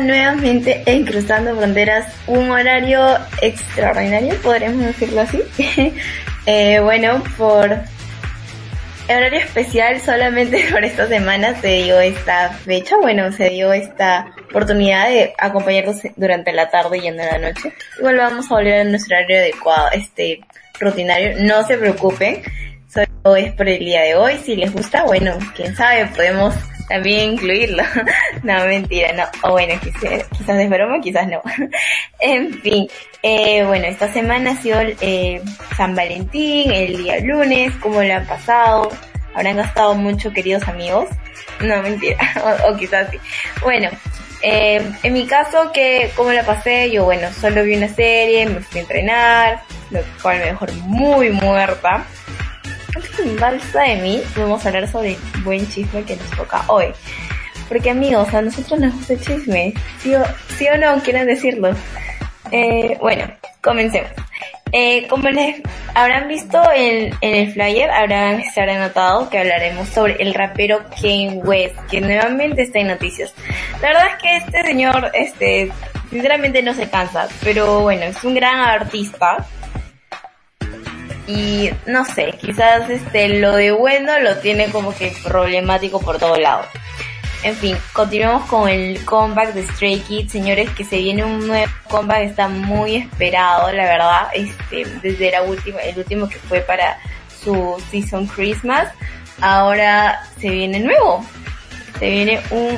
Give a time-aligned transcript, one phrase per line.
[0.00, 5.42] Nuevamente en Cruzando Fronteras, un horario extraordinario, podríamos decirlo así.
[6.46, 7.78] eh, bueno, por
[9.08, 15.08] horario especial solamente por esta semana se dio esta fecha, bueno, se dio esta oportunidad
[15.08, 17.72] de acompañarlos durante la tarde y en la noche.
[17.98, 20.40] Igual vamos a volver a nuestro horario adecuado, este
[20.78, 22.42] rutinario, no se preocupen,
[22.88, 26.54] solo es por el día de hoy, si les gusta, bueno, quién sabe, podemos
[26.88, 27.82] también incluirlo.
[28.42, 29.24] no, mentira, no.
[29.42, 31.42] O bueno, quizás, quizás broma, quizás no.
[32.20, 32.88] en fin,
[33.22, 35.42] eh, bueno, esta semana ha sido eh,
[35.76, 38.90] San Valentín, el día lunes, ¿cómo lo han pasado?
[39.34, 41.08] ¿Habrán gastado mucho, queridos amigos?
[41.60, 42.18] No, mentira.
[42.68, 43.18] o, quizás sí.
[43.62, 43.90] Bueno,
[44.42, 46.90] eh, en mi caso, que ¿cómo la pasé?
[46.90, 51.30] Yo, bueno, solo vi una serie, me fui a entrenar, lo cual me dejó muy
[51.30, 52.06] muerta
[53.38, 56.86] balsa de mí, vamos a hablar sobre el buen chisme que nos toca hoy.
[57.68, 60.22] Porque amigos, a nosotros nos gusta el chisme, ¿sí o,
[60.56, 61.74] ¿sí o no quieren decirlo?
[62.50, 63.24] Eh, bueno,
[63.62, 64.10] comencemos.
[64.72, 65.62] Eh, como les
[65.94, 70.84] habrán visto en, en el flyer, habrán, se habrán notado que hablaremos sobre el rapero
[71.00, 73.32] Kane West, que nuevamente está en noticias.
[73.80, 75.72] La verdad es que este señor, este,
[76.10, 79.46] sinceramente no se cansa, pero bueno, es un gran artista
[81.28, 86.38] y no sé, quizás este lo de bueno lo tiene como que problemático por todos
[86.38, 86.66] lados.
[87.44, 91.70] En fin, continuamos con el comeback de Stray Kids, señores, que se viene un nuevo
[91.88, 96.98] comeback, está muy esperado, la verdad, este, desde la última, el último que fue para
[97.40, 98.88] su Season Christmas,
[99.40, 101.24] ahora se viene nuevo,
[102.00, 102.76] se viene un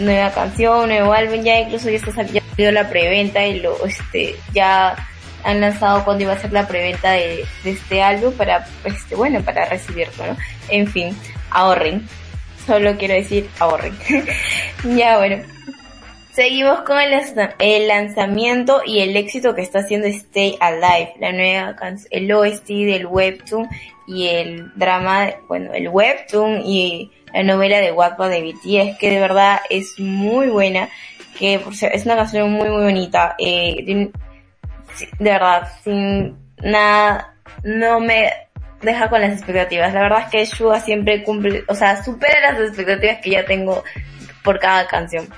[0.00, 4.34] nueva canción, un nuevo álbum, ya incluso ya está saliendo la preventa y lo, este,
[4.52, 4.96] ya
[5.44, 9.66] han lanzado cuando iba a ser la preventa de, este álbum para, este, bueno, para
[9.66, 10.36] recibirlo, ¿no?
[10.68, 11.16] En fin,
[11.50, 12.06] ahorren.
[12.66, 13.96] Solo quiero decir ahorren.
[14.96, 15.42] ya, bueno.
[16.32, 17.12] Seguimos con el,
[17.58, 21.76] el, lanzamiento y el éxito que está haciendo Stay Alive, la nueva
[22.10, 23.68] el OST del webtoon
[24.06, 29.20] y el drama, bueno, el webtoon y la novela de Wattpad de BTS, que de
[29.20, 30.88] verdad es muy buena,
[31.38, 31.60] que
[31.92, 33.34] es una canción muy muy bonita.
[33.38, 34.10] Eh,
[35.18, 38.32] de verdad, sin nada, no me
[38.82, 39.94] deja con las expectativas.
[39.94, 43.82] La verdad es que Shua siempre cumple, o sea, supera las expectativas que ya tengo
[44.42, 45.28] por cada canción.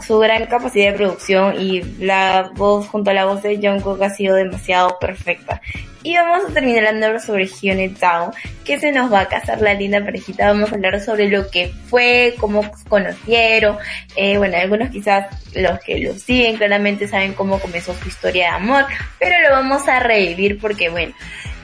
[0.00, 4.10] Su, gran capacidad de producción y la voz junto a la voz de Jungkook ha
[4.10, 5.60] sido demasiado perfecta.
[6.02, 8.30] Y vamos a terminar hablando sobre Hyun Town,
[8.64, 10.46] que se nos va a casar la linda parejita.
[10.46, 13.76] Vamos a hablar sobre lo que fue, cómo conocieron.
[14.14, 18.56] Eh, bueno, algunos quizás los que lo siguen claramente saben cómo comenzó su historia de
[18.56, 18.86] amor,
[19.18, 21.12] pero lo vamos a revivir porque bueno,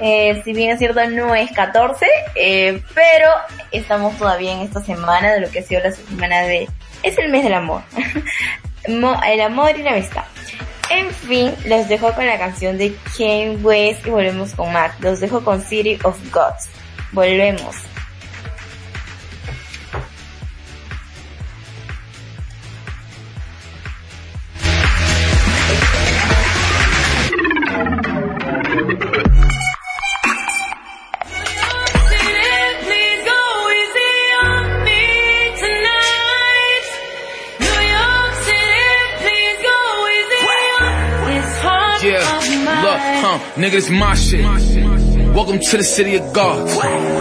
[0.01, 2.05] eh, si bien es cierto no es 14,
[2.35, 3.29] eh, pero
[3.71, 6.69] estamos todavía en esta semana de lo que ha sido la semana de...
[7.03, 7.83] Es el mes del amor.
[8.85, 10.25] el amor y la amistad.
[10.91, 15.01] En fin, los dejo con la canción de Kane West y volvemos con Matt.
[15.01, 16.69] Los dejo con City of Gods.
[17.13, 17.77] Volvemos.
[42.83, 44.45] Nigga, this my shit.
[45.35, 46.69] Welcome to the city of God.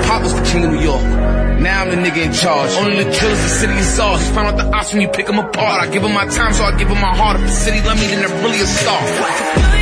[0.05, 1.01] Pop was the king of New York.
[1.61, 2.71] Now I'm the nigga in charge.
[2.71, 4.27] Only the killers, the city is ours.
[4.31, 5.87] Find out the ops when you pick them apart.
[5.87, 7.39] I give them my time, so I give them my heart.
[7.39, 9.80] If the city love me, then they're really a star.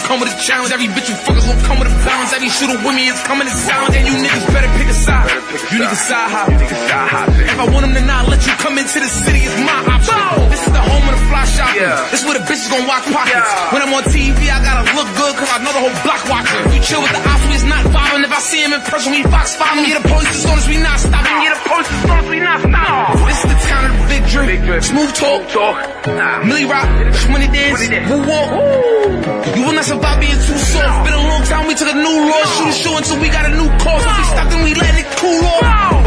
[0.00, 0.72] Gon' come with a challenge.
[0.72, 2.32] Every bitch you fuckers gon' come with a balance.
[2.32, 3.94] Every shooter with me is coming to silence.
[3.96, 5.28] And you niggas better pick a side.
[5.72, 6.48] You niggas side hop.
[6.48, 10.19] If I want them to not let you come into the city, it's my option.
[12.50, 13.50] Bitches gon' watch pockets.
[13.70, 16.58] When I'm on TV, I gotta look good cause I know the whole block watching.
[16.74, 18.26] You chill with the ops, we is not vibing.
[18.26, 19.78] If I see him in person, we fox five.
[19.86, 21.38] Yeah, the police as soon as we not stopping.
[21.46, 23.26] Yeah, the police as soon as we not stopping.
[23.30, 24.82] This is the town of the big drip.
[24.82, 25.40] Smooth talk.
[25.54, 25.76] talk
[26.42, 26.90] Millie rock.
[27.30, 27.86] Money dance.
[28.10, 28.50] Woo walk.
[29.54, 31.06] You will not survive being too soft.
[31.06, 32.42] Been a long time, we took a new law.
[32.58, 34.02] Shoot a show until we got a new cause.
[34.02, 35.99] If we stop, then we let it cool off.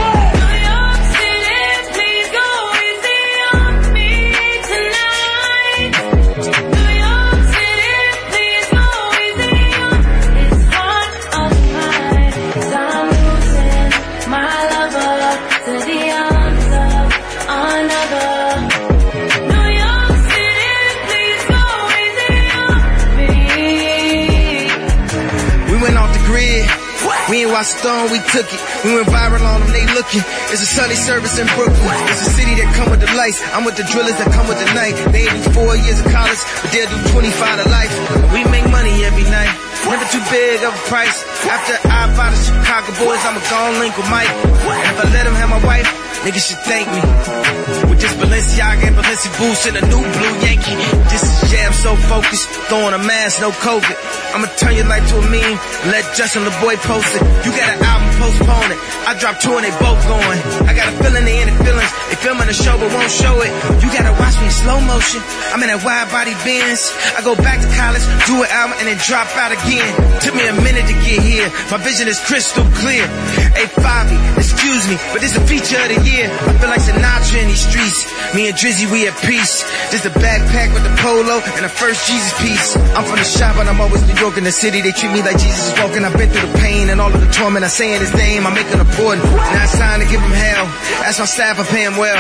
[27.63, 28.61] Stone, we took it.
[28.83, 30.21] We went viral on them, they looking.
[30.51, 31.95] It's a Sunday service in Brooklyn.
[32.11, 33.39] It's a city that come with the lights.
[33.55, 34.95] I'm with the drillers that come with the night.
[35.11, 37.93] They do four years of college, but they'll do 25 to life.
[38.35, 39.51] We make money every night.
[39.87, 41.23] Never too big of a price.
[41.47, 44.31] After I buy the Chicago boys, I'ma go link with Mike.
[44.31, 45.87] And if I let him have my wife,
[46.23, 47.42] niggas should thank me.
[47.89, 50.75] With this Balenciaga and Balenci boots and a new blue Yankee.
[51.07, 53.97] This is jam so focused, throwing a mask, no COVID.
[54.33, 55.57] I'ma turn your life to a meme,
[55.93, 57.23] let Justin LeBoy post it.
[57.45, 58.79] You got an album, postpone it.
[59.07, 60.39] I dropped two and they both going.
[60.67, 61.91] I got a feeling they in the feelings.
[62.09, 63.51] They filming the show but won't show it.
[63.79, 65.21] You gotta watch me in slow motion.
[65.53, 66.91] I'm in that wide body Benz.
[67.15, 69.87] I go back to college, do an album and then drop out again.
[70.19, 71.47] Took me a minute to get here.
[71.69, 73.05] My vision is crystal clear.
[73.53, 76.25] Hey Fabi, excuse me, but this is a feature of the year.
[76.27, 78.09] I feel like Sinatra in these streets.
[78.33, 79.61] Me and Drizzy, we at peace.
[79.93, 82.73] Just a backpack with a polo and a first Jesus piece.
[82.97, 84.81] I'm from the shop but I'm always New York in the city.
[84.81, 86.01] They treat me like Jesus is walking.
[86.01, 87.61] I've been through the pain and all of the torment.
[87.61, 89.21] I say in his name, I make an important.
[89.29, 90.65] Now it's time to give him hell.
[91.05, 92.17] Ask my staff, I pay him well.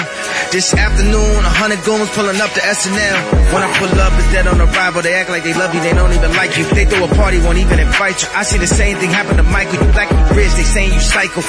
[0.53, 3.17] This afternoon, a hundred goons pulling up to SNL.
[3.49, 5.01] When I pull up, it's dead on arrival.
[5.01, 6.65] They act like they love you, they don't even like you.
[6.77, 8.29] They throw a party, won't even invite you.
[8.37, 9.81] I see the same thing happen to Michael.
[9.81, 11.41] You black and rich, they saying you psycho.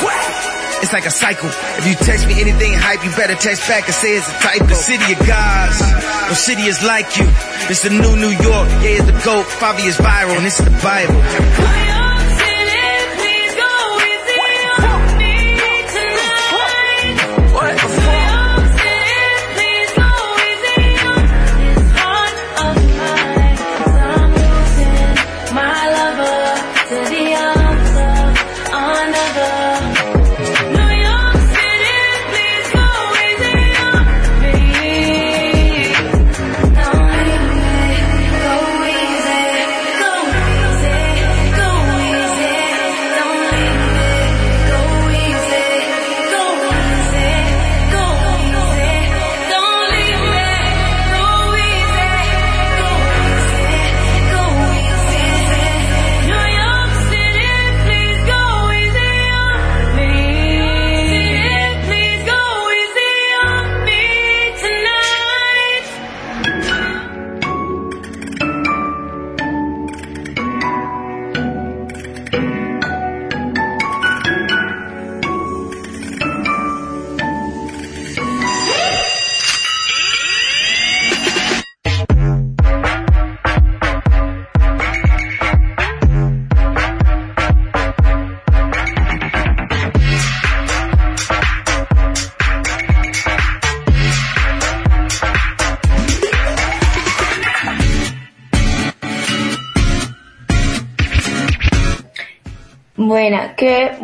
[0.84, 1.48] It's like a cycle.
[1.80, 4.66] If you text me anything hype, you better text back and say it's a typo.
[4.66, 5.80] The city of gods,
[6.28, 7.26] no city is like you.
[7.68, 9.46] It's the new New York, yeah, it's the GOAT.
[9.58, 12.03] Fabi is viral, and it's the Bible.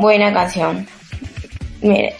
[0.01, 0.87] Buena, canción.
[1.83, 2.15] Mire,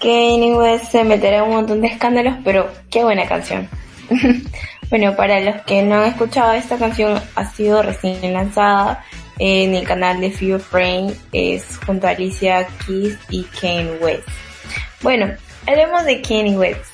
[0.00, 3.68] Kanye West se meterá un montón de escándalos, pero qué buena canción.
[4.88, 9.04] bueno, para los que no han escuchado esta canción, ha sido recién lanzada
[9.38, 14.26] en el canal de Fever Frame, es junto a Alicia Keys y Kanye West.
[15.02, 15.30] Bueno,
[15.66, 16.86] hablemos de Kanye West,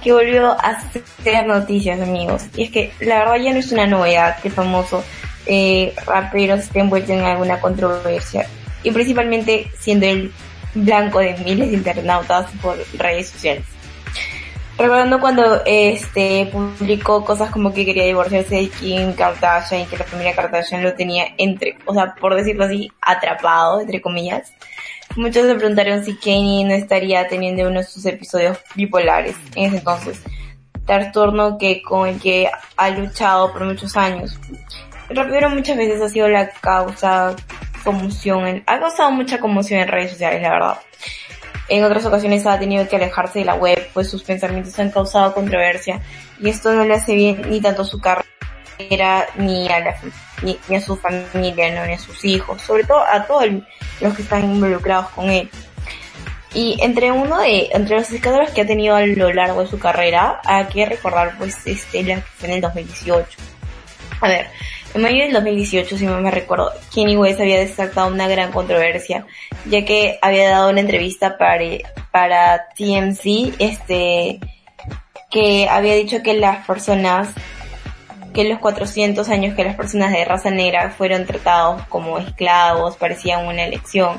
[0.00, 2.44] que volvió a hacer noticias, amigos.
[2.54, 5.02] Y es que la verdad ya no es una novedad que famoso
[5.46, 8.46] eh, raperos estén envueltos en alguna controversia
[8.88, 10.32] y principalmente siendo el
[10.74, 13.64] blanco de miles de internautas por redes sociales.
[14.78, 20.04] Recordando cuando este publicó cosas como que quería divorciarse de Kim Kardashian y que la
[20.04, 24.52] familia Kardashian lo tenía entre, o sea, por decirlo así, atrapado, entre comillas.
[25.16, 29.78] Muchos se preguntaron si Kanye no estaría teniendo uno de sus episodios bipolares en ese
[29.78, 30.22] entonces.
[30.86, 34.38] Trastorno que con el que ha luchado por muchos años.
[35.08, 37.34] El rapero muchas veces ha sido la causa
[37.84, 40.78] conmoción, ha causado mucha conmoción en redes sociales, la verdad.
[41.68, 45.34] En otras ocasiones ha tenido que alejarse de la web, pues sus pensamientos han causado
[45.34, 46.00] controversia
[46.40, 49.96] y esto no le hace bien ni tanto a su carrera ni a, la,
[50.42, 53.46] ni, a su familia, no, ni a sus hijos, sobre todo a todos
[54.00, 55.50] los que están involucrados con él.
[56.54, 59.78] Y entre uno de, entre los escándalos que ha tenido a lo largo de su
[59.78, 63.38] carrera, hay que recordar pues este, la que fue en el 2018.
[64.20, 64.48] A ver,
[64.94, 69.26] en mayo del 2018, si no me recuerdo, Kenny West había desatado una gran controversia,
[69.66, 71.64] ya que había dado una entrevista para,
[72.10, 74.40] para TMZ, este,
[75.30, 77.28] que había dicho que las personas,
[78.32, 83.46] que los 400 años que las personas de raza negra fueron tratados como esclavos parecían
[83.46, 84.18] una elección.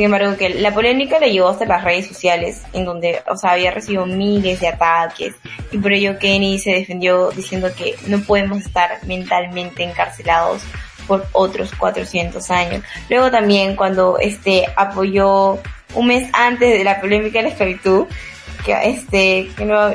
[0.00, 3.50] Sin embargo, que la polémica le llevó hasta las redes sociales, en donde, o sea,
[3.50, 5.34] había recibido miles de ataques,
[5.70, 10.62] y por ello Kenny se defendió diciendo que no podemos estar mentalmente encarcelados
[11.06, 12.82] por otros 400 años.
[13.10, 15.58] Luego también cuando este apoyó
[15.92, 18.06] un mes antes de la polémica de la esclavitud,
[18.64, 19.90] que este que no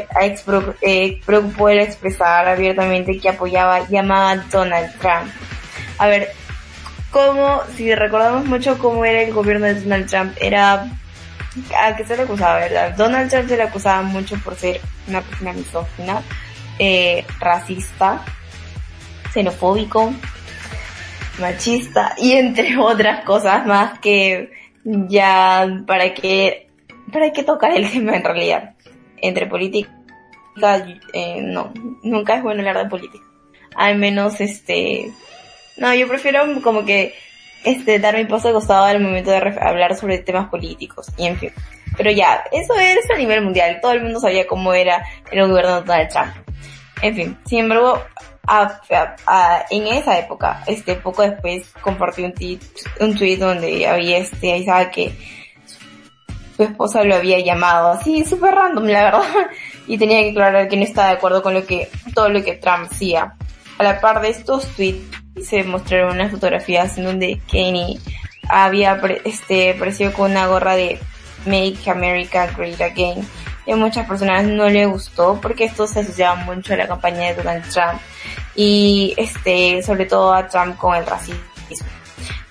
[0.82, 5.32] eh, preocupó el expresar abiertamente que apoyaba llamaba Donald Trump.
[5.98, 6.30] A ver,
[7.16, 10.86] como si recordamos mucho cómo era el gobierno de Donald Trump, era
[11.82, 12.94] a qué se le acusaba, ¿verdad?
[12.98, 16.22] Donald Trump se le acusaba mucho por ser una persona misógina,
[16.78, 18.22] eh, racista,
[19.32, 20.14] xenofóbico,
[21.40, 24.52] machista y entre otras cosas más que
[24.84, 26.68] ya para que
[27.14, 28.76] para qué tocar el tema en realidad
[29.22, 29.90] entre política
[31.14, 31.72] eh, no
[32.04, 33.24] nunca es bueno hablar de política
[33.78, 35.14] al menos este
[35.78, 37.16] no yo prefiero como que
[37.64, 41.38] este dar mi paso de costado al momento de hablar sobre temas políticos y en
[41.38, 41.52] fin.
[41.98, 43.80] Pero ya eso es a nivel mundial.
[43.82, 46.34] Todo el mundo sabía cómo era el gobierno de Donald Trump.
[47.02, 48.02] En fin sin embargo
[49.70, 52.60] en esa época, este, poco después compartió un tweet,
[53.00, 55.16] un tweet donde había este, ahí sabe que
[56.56, 59.24] su esposa lo había llamado así, súper random, la verdad,
[59.88, 62.54] y tenía que aclarar que no estaba de acuerdo con lo que, todo lo que
[62.54, 63.36] Trump hacía.
[63.78, 68.00] A la par de estos tweets, se mostraron unas fotografías en donde Kenny
[68.50, 71.00] había, este, aparecido con una gorra de
[71.46, 73.28] Make America Great Again.
[73.66, 77.28] Y a muchas personas no le gustó porque esto se asociaba mucho a la campaña
[77.30, 78.00] de Donald Trump
[78.56, 81.42] y este, sobre todo a Trump con el racismo.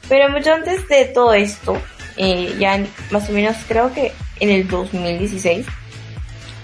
[0.09, 1.81] Pero mucho antes de todo esto,
[2.17, 5.67] eh, ya más o menos creo que en el 2016,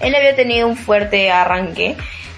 [0.01, 1.95] él había tenido un fuerte arranque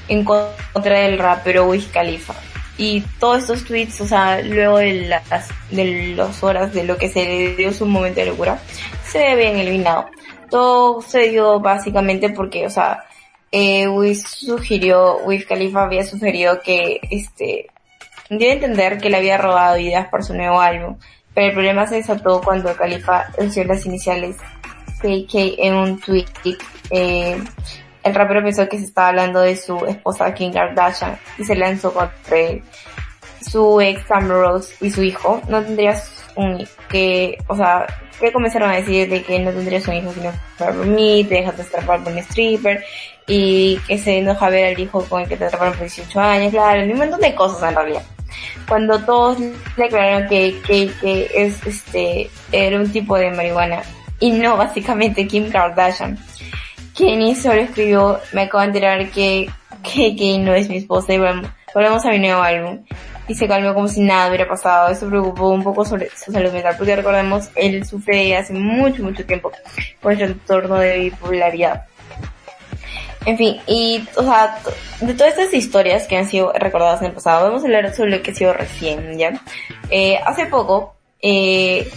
[0.08, 2.36] en contra del rapero Wiz Khalifa.
[2.77, 7.10] Y todos estos tweets, o sea, luego de las, de las horas de lo que
[7.10, 8.60] se le dio su momento de locura,
[9.06, 10.08] se habían eliminado.
[10.50, 13.03] Todo se dio básicamente porque, o sea,
[13.51, 17.68] eh, Wiz sugirió, Wiz Khalifa había sugerido que, este,
[18.30, 20.98] dio a entender que le había robado ideas para su nuevo álbum,
[21.34, 24.38] pero el problema se desató cuando Khalifa usó las iniciales
[25.00, 26.25] KK en un tweet.
[26.89, 27.38] Eh,
[28.03, 31.93] el rapero pensó que se estaba hablando de su esposa Kim Kardashian y se lanzó
[31.93, 32.63] contra él.
[33.41, 37.86] Su ex Amber Rose y su hijo no tendrías un que, o sea,
[38.19, 41.25] que comenzaron a decir de que no tendrías un hijo si no fuera por mí,
[41.25, 42.83] te dejas de por un stripper
[43.27, 46.51] y que se enoja ver al hijo con el que te atraparon por 18 años,
[46.51, 48.03] claro, un montón de cosas en realidad.
[48.67, 53.81] Cuando todos le aclararon que, que, que es este, era un tipo de marihuana
[54.19, 56.17] y no básicamente Kim Kardashian.
[56.96, 59.50] Kenny solo escribió, me acabo de enterar que,
[59.84, 62.84] que, que no es mi esposa y volvemos a mi nuevo álbum.
[63.28, 64.90] Y se calmó como si nada hubiera pasado.
[64.90, 69.26] Eso preocupó un poco sobre su salud mental, porque recordemos, él sufre hace mucho, mucho
[69.26, 69.52] tiempo
[70.02, 71.86] por el trastorno de bipolaridad.
[73.26, 74.60] En fin, y, o sea,
[75.00, 78.12] de todas estas historias que han sido recordadas en el pasado, vamos a hablar sobre
[78.12, 79.42] lo que ha sido recién, ¿ya?
[79.90, 81.90] Eh, hace poco, eh,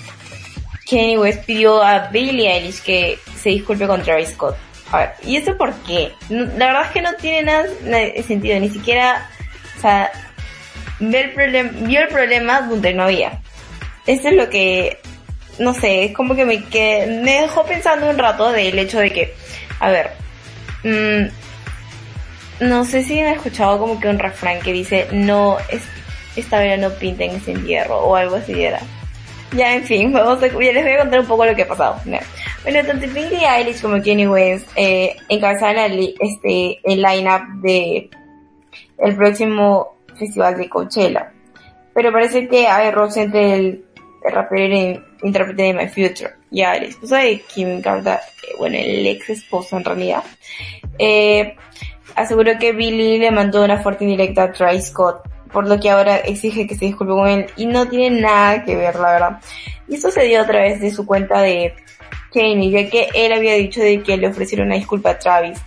[0.88, 4.57] Kanye West pidió a Billie Eilish que se disculpe con Travis Scott.
[4.93, 6.12] A ver, ¿y eso por qué?
[6.28, 7.66] La verdad es que no tiene nada,
[8.26, 9.28] sentido, ni siquiera,
[9.76, 10.11] o sea,
[11.00, 13.40] el, problema, vio el problema donde no había.
[14.07, 14.99] Eso es lo que,
[15.59, 19.11] no sé, es como que me, que me dejó pensando un rato del hecho de
[19.11, 19.35] que,
[19.81, 20.12] a ver,
[20.87, 21.31] Mm,
[22.61, 25.83] no sé si han escuchado como que un refrán que dice, no, es,
[26.37, 28.81] esta vez no pinten ese entierro o algo así era.
[29.53, 31.69] Ya, en fin, vamos a, ya les voy a contar un poco lo que ha
[31.69, 32.00] pasado.
[32.05, 38.11] Bueno, tanto Billie Eilish como Kenny West eh, encabezaron el, este, el line-up de
[38.99, 41.33] el próximo festival de Coachella.
[41.95, 43.85] Pero parece que hay roce entre el,
[44.25, 48.21] el rapero y intérprete de My Future, ya la esposa de Kim Kardashian,
[48.59, 50.23] bueno, el ex esposo en realidad,
[50.99, 51.57] eh,
[52.15, 56.17] aseguró que Billy le mandó una fuerte indirecta a Travis Scott, por lo que ahora
[56.17, 59.41] exige que se disculpe con él y no tiene nada que ver, la verdad.
[59.88, 61.75] Y esto se dio a través de su cuenta de
[62.33, 65.59] Kanye, ya que él había dicho de que le ofrecieron una disculpa a Travis,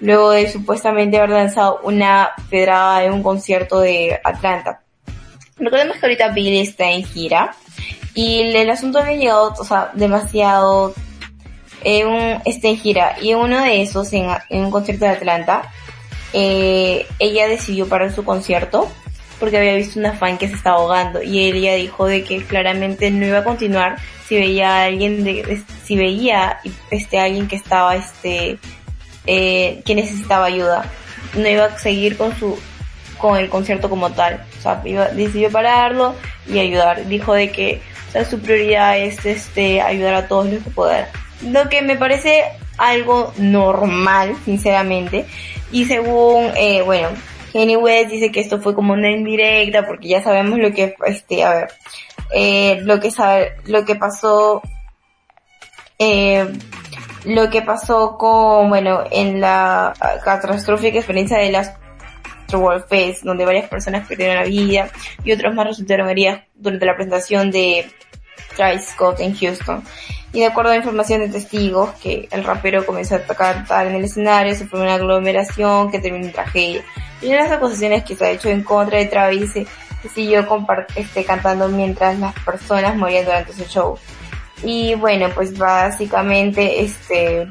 [0.00, 4.80] luego de supuestamente haber lanzado una pedrada en un concierto de Atlanta.
[5.56, 7.54] Recordemos que ahorita Billy está en gira
[8.14, 10.94] y el, asunto había llegado, o sea, demasiado,
[11.82, 13.16] eh, un, este en gira.
[13.20, 15.72] Y uno de esos, en, un concierto de Atlanta,
[16.32, 18.88] eh, ella decidió parar su concierto
[19.44, 23.10] porque había visto una fan que se estaba ahogando y ella dijo de que claramente
[23.10, 23.96] no iba a continuar
[24.26, 26.58] si veía a alguien de, si veía
[26.90, 28.58] este alguien que estaba este
[29.26, 30.84] eh, que necesitaba ayuda
[31.36, 32.58] no iba a seguir con su
[33.18, 36.14] con el concierto como tal o sea iba, decidió pararlo
[36.48, 37.80] y ayudar dijo de que
[38.22, 41.06] su prioridad es este ayudar a todos los que puedan.
[41.42, 42.44] Lo que me parece
[42.78, 45.26] algo normal, sinceramente.
[45.72, 47.08] Y según, eh, bueno,
[47.54, 51.44] Kanye West dice que esto fue como una indirecta porque ya sabemos lo que, este,
[51.44, 51.68] a ver,
[52.34, 54.60] eh, lo que sabe, lo que pasó,
[56.00, 56.48] eh,
[57.24, 59.94] lo que pasó con, bueno, en la
[60.24, 61.74] catastrófica experiencia de las
[62.52, 64.90] World Fest, donde varias personas perdieron la vida
[65.24, 67.86] y otros más resultaron heridas durante la presentación de
[68.56, 69.82] Travis Scott en Houston.
[70.34, 74.04] Y de acuerdo a información de testigos, que el rapero comenzó a cantar en el
[74.04, 76.84] escenario, formó una aglomeración que terminó en tragedia.
[77.22, 79.66] Y de las acusaciones que se ha hecho en contra de Travis se,
[80.12, 80.44] siguió
[80.96, 83.96] este, cantando mientras las personas morían durante su show.
[84.64, 87.46] Y bueno, pues básicamente, este,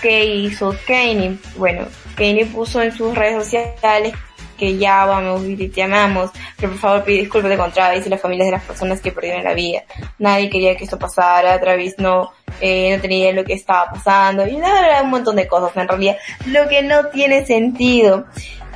[0.00, 1.36] ¿qué hizo Kanye?
[1.56, 4.14] Bueno, Kanye puso en sus redes sociales
[4.60, 8.20] que ya vamos y te amamos, pero por favor pide disculpas de Travis y las
[8.20, 9.84] familias de las personas que perdieron la vida.
[10.18, 14.56] Nadie quería que esto pasara, Travis no, eh, no tenía lo que estaba pasando y
[14.58, 18.26] nada, un montón de cosas en realidad, lo que no tiene sentido.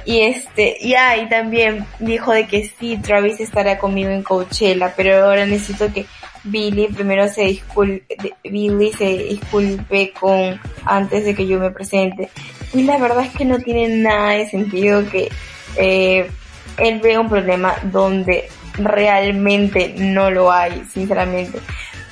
[0.07, 5.27] Y este, y ahí también dijo de que sí, Travis estará conmigo en Coachella, pero
[5.27, 6.07] ahora necesito que
[6.45, 12.31] Billy primero se disculpe, Billy se disculpe con, antes de que yo me presente.
[12.73, 15.31] Y la verdad es que no tiene nada de sentido que
[15.77, 16.31] eh,
[16.77, 21.61] él ve un problema donde realmente no lo hay, sinceramente.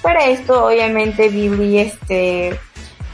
[0.03, 2.59] Para esto, obviamente, Billy este,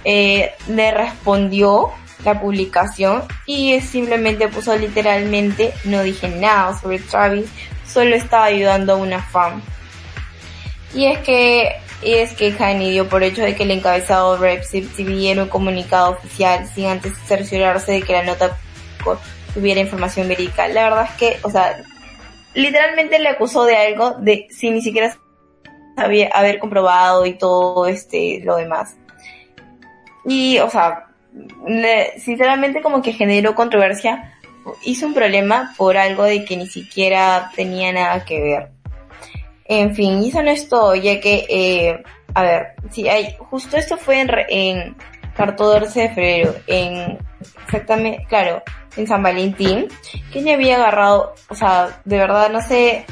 [0.05, 1.91] eh, le respondió
[2.25, 7.49] la publicación y simplemente puso literalmente, no dije nada sobre Travis,
[7.87, 9.63] solo estaba ayudando a una fan.
[10.95, 14.65] Y es que, y es que Kanye dio por hecho de que el encabezado Rep
[14.71, 18.57] TV un comunicado oficial sin antes cerciorarse de que la nota
[19.59, 20.69] tuviera información verídica.
[20.69, 21.83] La verdad es que, o sea,
[22.55, 25.17] literalmente le acusó de algo de sin ni siquiera
[25.97, 28.97] sabía haber comprobado y todo este lo demás.
[30.25, 31.09] Y, o sea,
[32.19, 34.39] sinceramente como que generó controversia,
[34.85, 38.71] hizo un problema por algo de que ni siquiera tenía nada que ver.
[39.65, 42.03] En fin, hizo esto ya que, eh,
[42.35, 44.97] a ver, si hay, justo esto fue en, en
[45.37, 47.19] 14 de febrero, en,
[47.65, 48.63] exactamente, claro,
[48.99, 49.89] en San Valentín,
[50.33, 53.07] que ella había agarrado, o sea, de verdad no sé,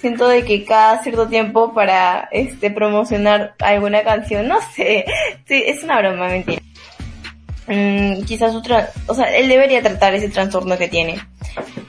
[0.00, 5.04] siento de que cada cierto tiempo para este promocionar alguna canción, no sé,
[5.46, 6.60] sí, es una broma, mentira.
[7.66, 11.20] Mm, quizás otra, o sea, él debería tratar ese trastorno que tiene,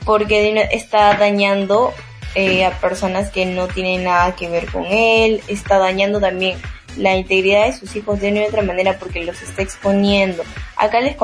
[0.05, 1.93] porque está dañando
[2.35, 6.57] eh, a personas que no tienen nada que ver con él, está dañando también
[6.97, 10.43] la integridad de sus hijos de una u otra manera porque los está exponiendo.
[10.75, 11.15] Acá les,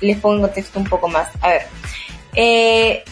[0.00, 1.28] les pongo en contexto un poco más.
[1.40, 1.62] A ver,
[2.34, 3.04] eh,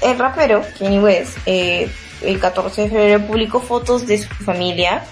[0.00, 1.88] el rapero Kenny West eh,
[2.22, 5.04] el 14 de febrero publicó fotos de su familia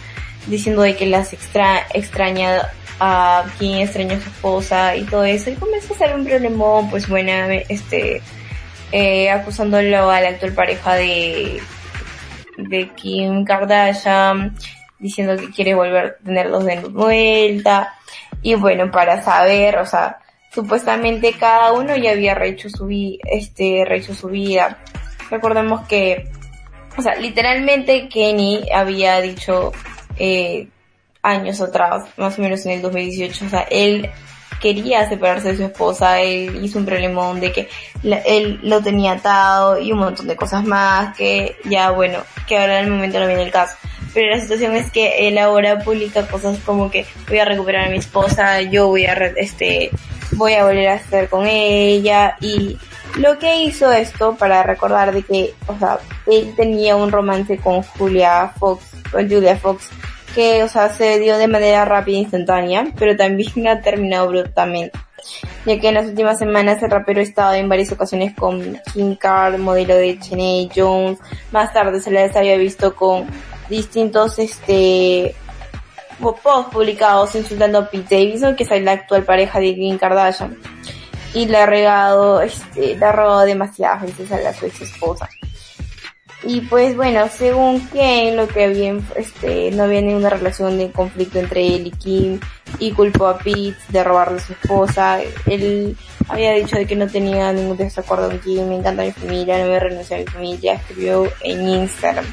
[0.46, 2.68] diciendo de que las extra extraña
[3.00, 6.90] a quien extraña a su esposa y todo eso y comenzó a hacer un problemón
[6.90, 7.32] pues bueno
[7.68, 8.22] este
[8.92, 11.60] eh, acusándolo a la actual pareja de
[12.58, 14.54] de Kim Kardashian
[15.04, 17.94] diciendo que quiere volver a tenerlos de vuelta.
[18.40, 20.18] Y bueno, para saber, o sea,
[20.50, 22.88] supuestamente cada uno ya había rehecho su,
[23.22, 24.78] este, rehecho su vida.
[25.30, 26.30] Recordemos que,
[26.96, 29.72] o sea, literalmente Kenny había dicho,
[30.16, 30.68] eh,
[31.20, 34.08] años atrás, más o menos en el 2018, o sea, él
[34.58, 37.68] quería separarse de su esposa, él hizo un problemón de que
[38.02, 42.78] él lo tenía atado y un montón de cosas más que ya bueno, que ahora
[42.78, 43.76] en el momento no viene el caso
[44.14, 47.90] pero la situación es que él ahora publica cosas como que voy a recuperar a
[47.90, 49.90] mi esposa, yo voy a, este,
[50.32, 52.78] voy a volver a estar con ella y
[53.16, 57.82] lo que hizo esto para recordar de que, o sea, él tenía un romance con
[57.82, 59.90] Julia Fox, con Julia Fox,
[60.34, 64.98] que, o sea, se dio de manera rápida e instantánea, pero también ha terminado brutalmente.
[65.64, 69.16] Ya que en las últimas semanas el rapero ha estado en varias ocasiones con Kim
[69.16, 71.18] Carr, modelo de Cheney Jones,
[71.50, 73.26] más tarde se les había visto con
[73.68, 75.34] distintos este
[76.18, 80.56] posts publicados insultando a Pete Davidson, que es la actual pareja de Kim Kardashian.
[81.34, 85.28] Y le ha regado, este, le ha robado demasiadas veces a la su ex esposa.
[86.46, 91.38] Y pues bueno, según Ken, lo que había, este, no había ninguna relación de conflicto
[91.38, 92.40] entre él y Kim,
[92.78, 95.20] y culpó a Pete de robarle a su esposa.
[95.46, 95.96] Él
[96.28, 99.66] había dicho de que no tenía ningún desacuerdo con Kim, me encanta mi familia, no
[99.66, 102.26] voy a renunciar a mi familia, escribió en Instagram.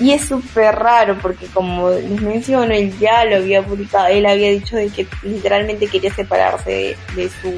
[0.00, 4.50] Y es súper raro porque como les menciono, él ya lo había publicado, él había
[4.50, 7.52] dicho de que literalmente quería separarse de, su,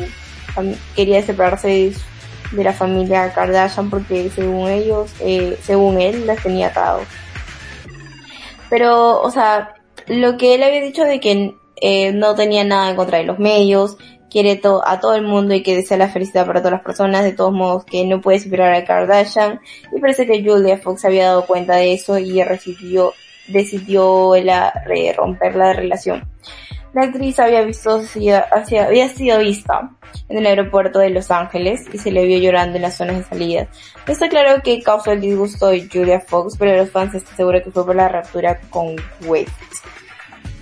[0.95, 1.69] quería separarse
[2.53, 7.01] de, la familia Kardashian porque según ellos, eh, según él, las tenía atado.
[8.69, 9.75] Pero, o sea,
[10.07, 13.39] lo que él había dicho de que eh, no tenía nada en contra de los
[13.39, 13.97] medios,
[14.31, 17.33] quiere a todo el mundo y que desea la felicidad para todas las personas, de
[17.33, 19.61] todos modos que no puede superar a Kardashian
[19.93, 23.15] y parece que Julia Fox había dado cuenta de eso y decidió,
[23.49, 24.73] decidió la,
[25.17, 26.29] romper la relación.
[26.93, 28.01] La actriz había visto,
[28.81, 29.91] había sido vista
[30.31, 33.25] en el aeropuerto de Los Ángeles y se le vio llorando en las zonas de
[33.25, 33.69] salida.
[34.07, 37.71] Está claro que causó el disgusto de Julia Fox, pero los fans están seguros que
[37.71, 39.47] fue por la ruptura con Wade.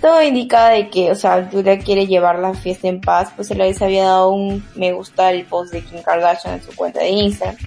[0.05, 3.55] Todo indica de que, o sea, Julia quiere llevar la fiesta en paz, pues se
[3.55, 7.09] les había dado un me gusta al post de Kim Kardashian en su cuenta de
[7.09, 7.57] Instagram.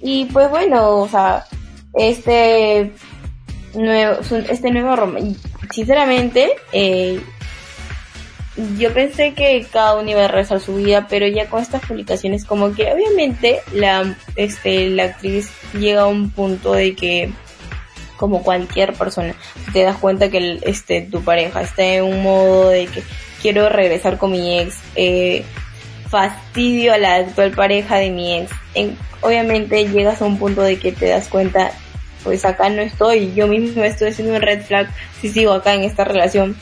[0.00, 1.44] Y pues bueno, o sea,
[1.92, 2.92] este
[3.74, 5.18] nuevo, este nuevo
[5.70, 7.20] sinceramente, eh,
[8.78, 12.46] yo pensé que cada uno iba a rezar su vida, pero ya con estas publicaciones
[12.46, 17.30] como que obviamente la, este, la actriz llega a un punto de que
[18.22, 19.34] como cualquier persona,
[19.72, 23.02] te das cuenta que este, tu pareja está en un modo de que
[23.42, 25.44] quiero regresar con mi ex, eh,
[26.08, 28.52] fastidio a la actual pareja de mi ex,
[29.22, 31.72] obviamente llegas a un punto de que te das cuenta,
[32.22, 34.88] pues acá no estoy, yo mismo estoy haciendo un red flag
[35.20, 36.56] si sigo acá en esta relación.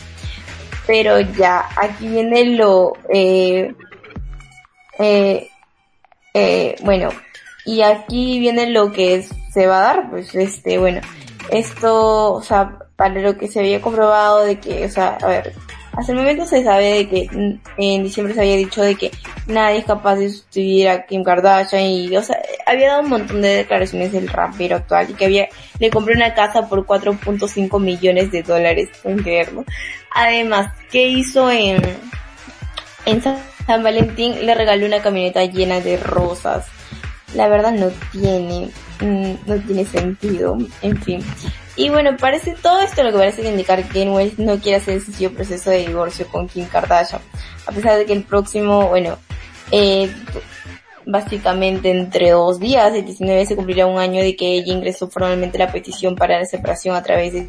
[0.86, 3.74] Pero ya aquí viene lo eh,
[4.98, 5.50] eh,
[6.32, 7.10] eh, bueno
[7.66, 11.02] y aquí viene lo que se va a dar pues este bueno
[11.50, 15.52] esto o sea para lo que se había comprobado de que o sea a ver
[15.92, 17.28] hasta el momento se sabe de que
[17.78, 19.10] en diciembre se había dicho de que
[19.46, 23.42] nadie es capaz de sustituir a Kim Kardashian y, o sea, había dado un montón
[23.42, 25.48] de declaraciones del rapero actual y que había,
[25.80, 29.64] le compró una casa por 4.5 millones de dólares, pueden creerlo.
[30.14, 31.82] Además, ¿qué hizo en,
[33.04, 34.46] en San Valentín?
[34.46, 36.66] Le regaló una camioneta llena de rosas.
[37.34, 41.24] La verdad no tiene, mm, no tiene sentido, en fin.
[41.76, 45.02] Y bueno, parece todo esto lo que parece indicar que West no quiere hacer el
[45.02, 47.22] sencillo proceso de divorcio con Kim Kardashian.
[47.66, 49.16] A pesar de que el próximo, bueno,
[49.70, 50.12] eh,
[51.06, 55.58] básicamente entre dos días, el 19 se cumplirá un año de que ella ingresó formalmente
[55.58, 57.48] la petición para la separación a través de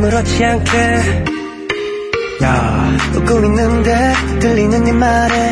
[0.00, 1.24] 아무렇지 않게.
[2.42, 5.50] 야 웃고 있는데 들리는 네 말에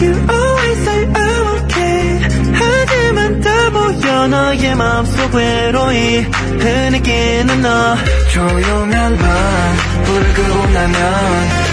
[0.00, 2.18] You always say I'm okay.
[2.54, 6.26] 하지만 다 보여 너의 마음속 외로이.
[6.58, 7.96] 흐느끼는 너.
[8.32, 11.02] 조용한 밤 불을 끄고 나면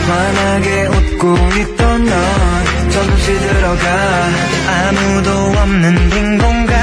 [0.08, 4.30] 환하게 웃고 있던 넌 조금씩 들어가.
[4.68, 6.76] 아무도 없는 빈 공간.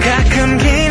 [0.00, 0.83] 가끔 긴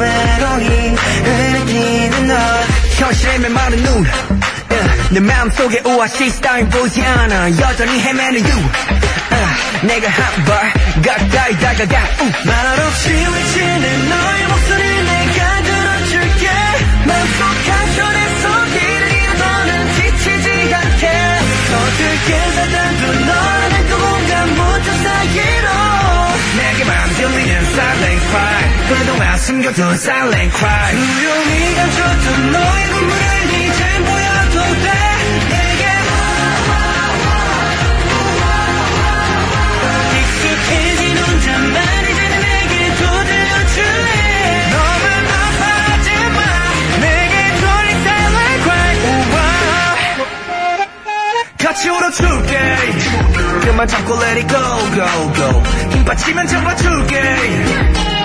[0.00, 2.34] 외로이 흐느끼는 너.
[2.96, 4.06] 현실의 메마른 눈.
[5.10, 7.50] 내 마음속에 오아시스 따윈 보이지 않아.
[7.58, 8.58] 여전히 헤매는 you.
[9.32, 11.98] Uh, 내가 한 발 가까이 다가가.
[12.20, 12.32] Uh.
[12.46, 16.48] 말없이 외치는 너의 목소리 내가 들어줄게.
[17.06, 18.59] 마음속 한켠에서
[29.50, 30.92] 숨겨둔 silent cry.
[30.94, 34.86] 조용히 감춰둔 너의 눈물을 이젠 보여도 돼.
[35.50, 35.82] 내게
[40.20, 41.76] 익숙해진 혼잣말
[42.10, 46.38] 이제는 내게도 들려줄래 너만 아파하지 마.
[47.00, 48.94] 내게 돌린 silent cry.
[51.58, 52.54] 같이 울어줄게.
[53.62, 54.62] 그만 잡고 let it go
[54.94, 55.62] go go.
[55.90, 58.19] 힘 빠지면 잡아줄게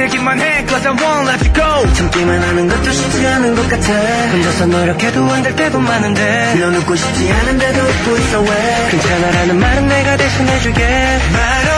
[0.00, 3.92] 기대기만 해 cause I won't let you go 참기만 하는 것도 쉽지 않은 것 같아.
[4.32, 6.54] 혼자서 노력해도 안 될 때도 많은데.
[6.58, 8.88] 넌 웃고 싶지 않은데도 웃고 있어 왜?
[8.90, 11.18] 괜찮아라는 말은 내가 대신해줄게.
[11.32, 11.69] 말없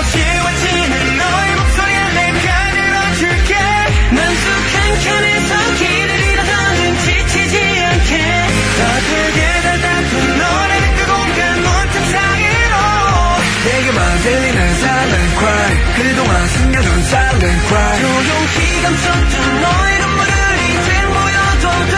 [15.96, 18.00] 그동안 숨겨둔 silent cry.
[18.00, 20.32] 조용히 감췄던 너의 눈물을
[20.68, 21.96] 이젠 보여도 돼.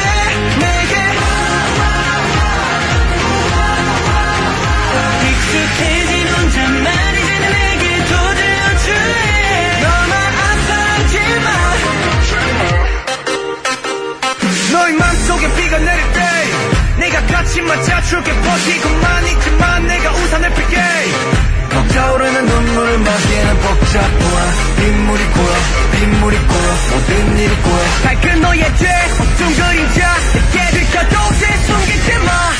[0.59, 0.95] 내게
[5.31, 10.13] 익숙해진 혼자만 이제는 내게 더 들려줄래 너만
[10.49, 11.47] 안사랑지마.
[14.73, 16.13] 너의 맘속에 비가 내릴
[17.23, 20.77] 맞출게 버티고만 있지만 내가 우산을 필게.
[21.71, 25.55] 벅차오르는 눈물을 막기는 복잡보아 빗물이 고여
[25.93, 27.85] 빗물이 고여 모든 일이 고여.
[28.05, 28.87] 밝은 너의 죄
[29.21, 32.54] 어둠 그림자 내게 들켜도 돼 숨기지 마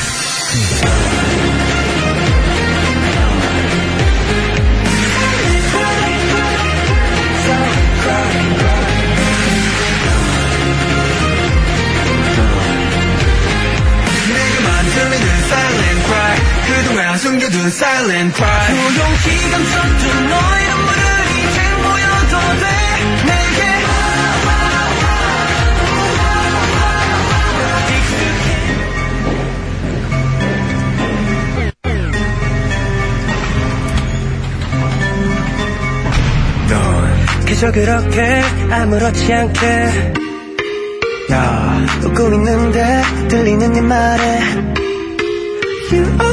[17.25, 21.01] 숨겨둔 silent cry 조용히 감췄던 너의 눈물을
[21.39, 22.65] 이제 보여도 돼.
[23.25, 23.59] 내게
[36.69, 36.75] 넌
[37.47, 38.19] 그저 그렇게
[38.69, 39.63] 아무렇지 않게.
[41.31, 44.75] 야 웃고 있는데 들리는 네 말에
[45.91, 46.24] You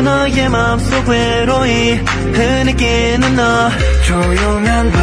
[0.00, 1.94] 너의 마음속 외로이
[2.32, 3.70] 흐느끼는 너.
[4.06, 5.00] 조용한 밤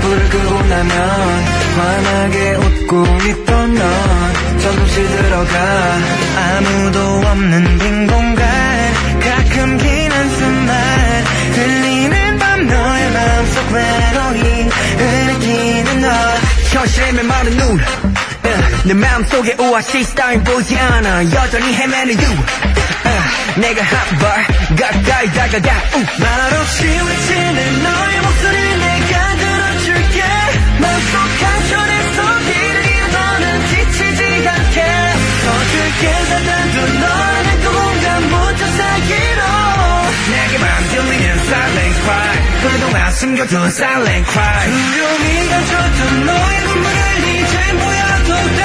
[0.00, 1.44] 불을 끄고 나면
[1.76, 5.98] 환하게 웃고 있던 넌 조금씩 들어가
[6.36, 8.44] 아무도 없는 빈 공간
[9.20, 16.08] 가끔 긴 한숨만 들리는 밤 너의 마음속 외로이 흐느끼는 너.
[16.72, 18.48] 현실의 메마른 눈 어,
[18.84, 21.24] 내 마음속에 오아시스 따윈 보이지 않아.
[21.32, 22.32] 여전히 헤매는 you.
[22.32, 22.99] 어,
[23.56, 25.82] 내가 한 발 가까이 다가가.
[25.96, 26.22] 우.
[26.22, 30.22] 말없이 외치는 너의 목소리 내가 들어줄게.
[30.78, 34.84] 마음속 한켠에서 길을 잃어 너는 지치지 않게.
[35.44, 39.40] 서툴게 살단도 너는 누군가부터 사기로.
[40.30, 42.38] 내게만 들리는 silent cry.
[42.62, 44.70] 그동안 숨겨둔 silent cry.
[44.70, 48.60] 두려움이 감췄던 너의 눈물을 이제 보여도 돼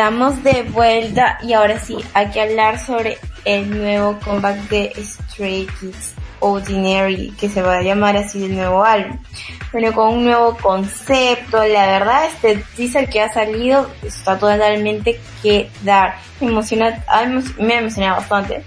[0.00, 5.66] estamos de vuelta y ahora sí, hay que hablar sobre el nuevo comeback de Stray
[5.78, 9.18] Kids Ordinary, que se va a llamar así el nuevo álbum.
[9.72, 15.68] Bueno, con un nuevo concepto, la verdad este teaser que ha salido está totalmente que
[15.82, 16.16] dar.
[16.40, 17.04] Me emociona,
[17.58, 18.64] me ha emocionado bastante.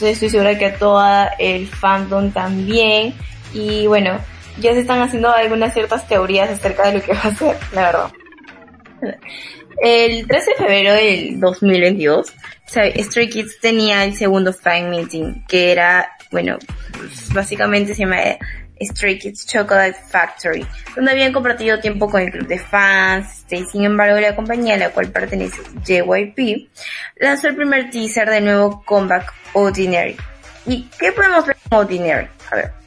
[0.00, 3.14] Estoy segura que a toda el fandom también.
[3.52, 4.18] Y bueno,
[4.58, 7.82] ya se están haciendo algunas ciertas teorías acerca de lo que va a ser, la
[7.82, 8.12] verdad.
[9.80, 12.32] El 13 de febrero del 2022, o
[12.66, 16.58] sea, Stray Kids tenía el segundo fan meeting, que era, bueno,
[16.92, 18.38] pues, básicamente se llama eh,
[18.80, 23.64] Stray Kids Chocolate Factory, donde habían compartido tiempo con el club de fans, este, y
[23.66, 26.68] sin embargo la compañía a la cual pertenece JYP,
[27.16, 30.16] lanzó el primer teaser del nuevo comeback Ordinary.
[30.66, 32.28] ¿Y qué podemos ver con Ordinary?
[32.50, 32.83] A ver.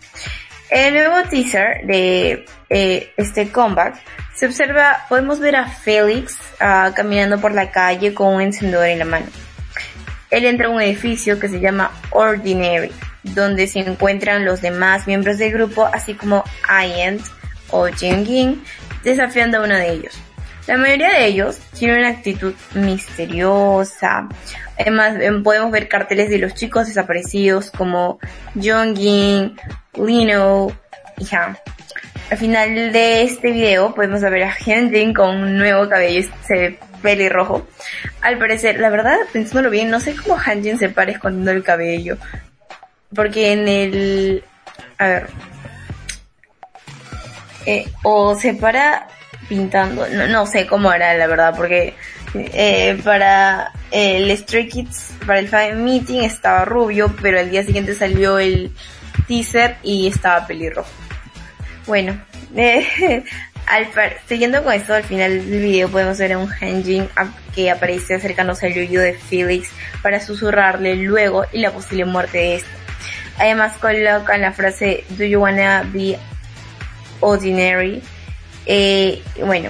[0.69, 3.95] En el nuevo teaser de eh, este comeback
[4.35, 8.99] se observa, podemos ver a Félix ah, caminando por la calle con un encendedor en
[8.99, 9.25] la mano.
[10.29, 12.91] Él entra a un edificio que se llama Ordinary,
[13.23, 17.21] donde se encuentran los demás miembros del grupo, así como Iant
[17.69, 18.61] o Jingin,
[19.03, 20.19] desafiando a uno de ellos.
[20.67, 24.27] La mayoría de ellos tienen una actitud misteriosa.
[24.77, 28.19] Además, em, podemos ver carteles de los chicos desaparecidos como
[28.53, 29.55] Jongin,
[29.95, 30.67] Lino
[31.17, 31.57] y Han.
[32.29, 37.65] Al final de este video podemos ver a Hyunjin con un nuevo cabello, se pelirrojo.
[38.19, 42.17] Al parecer, la verdad, pensándolo bien, no sé cómo Hanjin se para escondiendo el cabello.
[43.15, 44.43] Porque en el...
[44.97, 45.27] A ver.
[47.65, 49.07] Eh, o se para
[49.47, 51.95] pintando, no, no sé cómo hará la verdad, porque
[52.33, 57.95] eh, para el Stray Kids, para el fan meeting estaba rubio, pero al día siguiente
[57.95, 58.71] salió el
[59.27, 60.89] teaser y estaba pelirrojo.
[61.85, 62.19] Bueno,
[62.55, 63.23] eh,
[63.65, 63.87] al
[64.27, 67.09] siguiendo con esto, al final del video podemos ver a un Henjin
[67.53, 69.69] que aparece acercándose al oído de Felix
[70.01, 72.69] para susurrarle luego y la posible muerte de este.
[73.39, 76.17] Además colocan la frase Do you wanna be
[77.19, 78.01] ordinary?
[78.69, 79.69] Eh, bueno,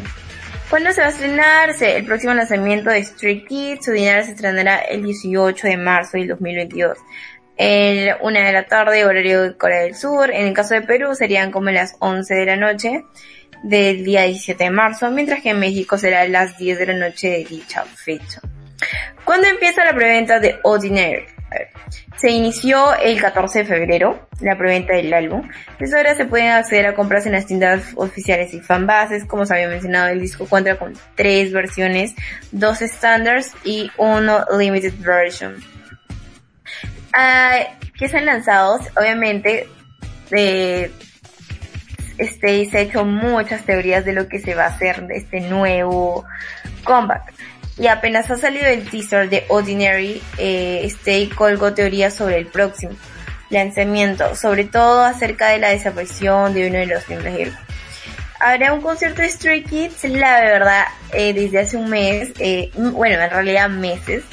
[0.71, 1.97] ¿cuándo se va a estrenarse?
[1.97, 6.29] El próximo lanzamiento de Street Kids, su dinero se estrenará el 18 de marzo del
[6.29, 6.97] 2022.
[7.57, 10.31] En una de la tarde, horario de Corea del Sur.
[10.31, 13.03] En el caso de Perú serían como las 11 de la noche
[13.63, 17.29] del día 17 de marzo, mientras que en México será las 10 de la noche
[17.29, 18.41] de dicha fecha.
[19.23, 21.25] ¿Cuándo empieza la preventa de Ordinary?
[22.17, 25.47] Se inició el 14 de febrero, la preventa del álbum.
[25.79, 29.25] Desde ahora se pueden acceder a compras en las tiendas oficiales y fanbases.
[29.25, 32.15] Como se había mencionado, el disco cuenta con tres versiones,
[32.51, 35.55] dos standards y uno limited version.
[37.13, 37.59] Ah,
[37.97, 39.67] que se han lanzado, obviamente,
[40.31, 40.91] eh,
[42.17, 45.41] este, se ha hecho muchas teorías de lo que se va a hacer de este
[45.41, 46.25] nuevo
[46.83, 47.33] comeback.
[47.77, 52.93] Y apenas ha salido el teaser de Ordinary, eh, Stay colgó teorías sobre el próximo
[53.49, 57.59] lanzamiento, sobre todo acerca de la desaparición de uno de los miembros del grupo.
[58.39, 63.19] Habrá un concierto de Stray Kids, la verdad, eh, desde hace un mes, eh, bueno,
[63.19, 64.23] en realidad meses,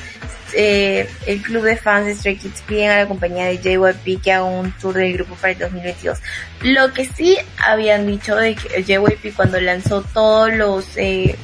[0.57, 4.33] eh, el club de fans de Stray Kids piden a la compañía de JYP que
[4.33, 6.19] haga un tour del grupo para el 2022.
[6.63, 11.37] Lo que sí habían dicho de que JYP cuando lanzó todos los eh,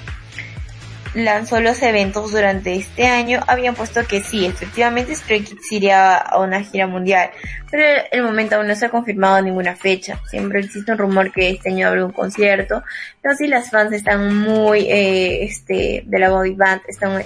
[1.14, 6.38] lanzó los eventos durante este año, habían puesto que sí, efectivamente Stray Kids iría a
[6.38, 7.30] una gira mundial,
[7.70, 10.20] pero en el momento aún no se ha confirmado ninguna fecha.
[10.28, 12.82] Siempre existe un rumor que este año habrá un concierto,
[13.20, 17.24] pero sí las fans están muy, eh, este, de la body band, están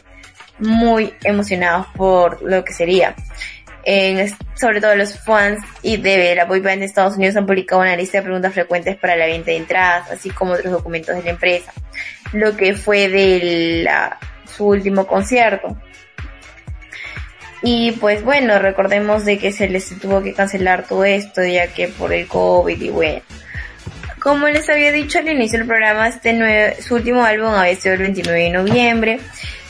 [0.58, 3.14] muy emocionados por lo que sería.
[4.54, 7.96] sobre todo los fans y de la boy band de Estados Unidos han publicado una
[7.96, 11.30] lista de preguntas frecuentes para la venta de entradas, así como otros documentos de la
[11.30, 11.72] empresa,
[12.34, 13.88] lo que fue de
[14.46, 15.76] su último concierto.
[17.62, 21.88] Y pues bueno, recordemos de que se les tuvo que cancelar todo esto, ya que
[21.88, 23.22] por el COVID y bueno.
[24.20, 28.00] Como les había dicho al inicio del programa, este su último álbum había sido el
[28.02, 29.20] 29 de noviembre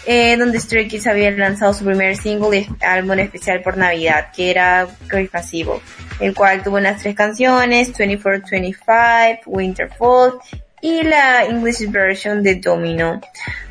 [0.07, 4.50] eh, donde Stray Kids había lanzado su primer single y álbum especial por Navidad, que
[4.50, 5.81] era Christmas Evil,
[6.20, 10.35] el cual tuvo unas tres canciones, 24-25, Winterfall
[10.84, 13.18] y la English version de Domino.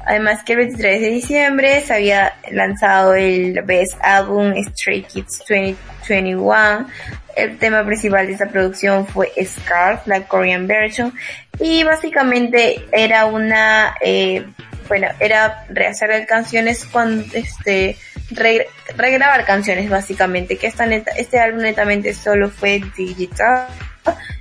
[0.04, 6.88] Además que el 23 de diciembre se había lanzado el Best Album Stray Kids 2021.
[7.36, 11.14] El tema principal de esta producción fue Scarf, la Korean version,
[11.60, 14.48] y básicamente era una eh,
[14.88, 17.96] bueno, era rehacer canciones cuando, este,
[18.96, 23.68] regrabar canciones básicamente, que esta neta, este álbum netamente solo fue digital,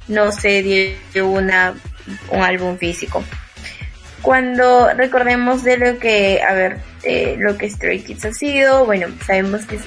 [0.09, 1.75] no se dio una,
[2.31, 3.23] un álbum físico.
[4.23, 9.09] Cuando recordemos de lo que, a ver, eh, lo que Stray Kids ha sido, bueno,
[9.27, 9.79] sabemos que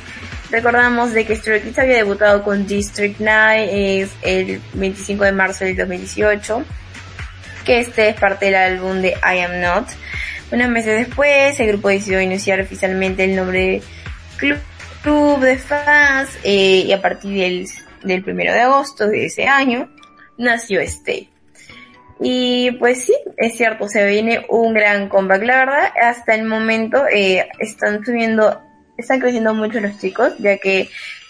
[0.51, 5.63] recordamos de que Stray Kids había debutado con District 9 es el 25 de marzo
[5.63, 6.65] del 2018,
[7.63, 9.87] que este es parte del álbum de I Am Not.
[10.51, 13.81] Unos meses después, el grupo decidió iniciar oficialmente el nombre
[14.35, 14.57] Club,
[15.01, 17.67] Club de Fans eh, y a partir del,
[18.03, 19.89] del primero de agosto de ese año
[20.37, 21.34] nació Stay.
[22.19, 25.43] Y pues sí, es cierto, se viene un gran comeback.
[25.43, 28.61] La verdad, hasta el momento eh, están subiendo,
[28.97, 30.89] están creciendo mucho los chicos, ya que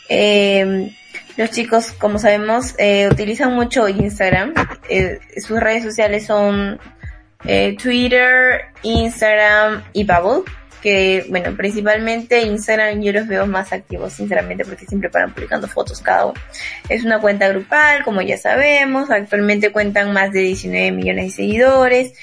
[0.10, 0.92] eh,
[1.38, 4.54] los chicos, como sabemos, eh, utilizan mucho Instagram.
[4.90, 6.80] Eh, sus redes sociales son
[7.44, 10.44] eh, Twitter, Instagram y Bubble.
[10.86, 16.00] Que, bueno, principalmente Instagram yo los veo más activos, sinceramente, porque siempre paran publicando fotos
[16.00, 16.40] cada uno.
[16.90, 19.10] Es una cuenta grupal, como ya sabemos.
[19.10, 22.14] Actualmente cuentan más de 19 millones de seguidores.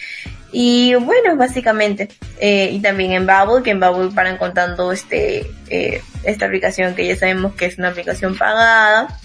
[0.53, 2.07] Y bueno, básicamente,
[2.39, 7.05] eh, y también en Bubble, que en Bubble paran contando este, eh, esta aplicación que
[7.05, 9.19] ya sabemos que es una aplicación pagada,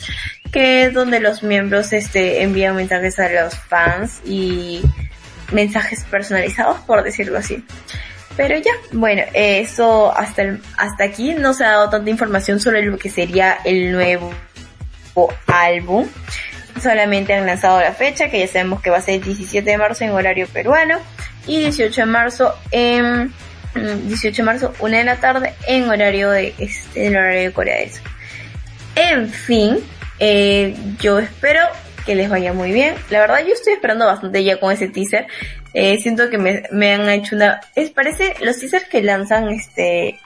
[0.51, 4.81] que es donde los miembros este, envían mensajes a los fans y
[5.51, 7.63] mensajes personalizados, por decirlo así.
[8.37, 12.97] Pero ya, bueno, eso hasta, hasta aquí no se ha dado tanta información sobre lo
[12.97, 14.31] que sería el nuevo
[15.47, 16.07] álbum.
[16.81, 19.77] Solamente han lanzado la fecha, que ya sabemos que va a ser el 17 de
[19.79, 20.99] marzo en horario peruano
[21.47, 23.33] y 18 de marzo en
[23.73, 27.51] 18 mm, de marzo, una de la tarde en horario de este, en horario de
[27.51, 28.03] Corea del Sur.
[28.95, 29.79] En fin,
[30.19, 31.61] eh, yo espero
[32.07, 32.95] que les vaya muy bien.
[33.09, 35.27] La verdad yo estoy esperando bastante ya con ese teaser.
[35.73, 37.59] Eh, siento que me, han hecho una...
[37.75, 40.17] Es, parece, los teasers que lanzan este...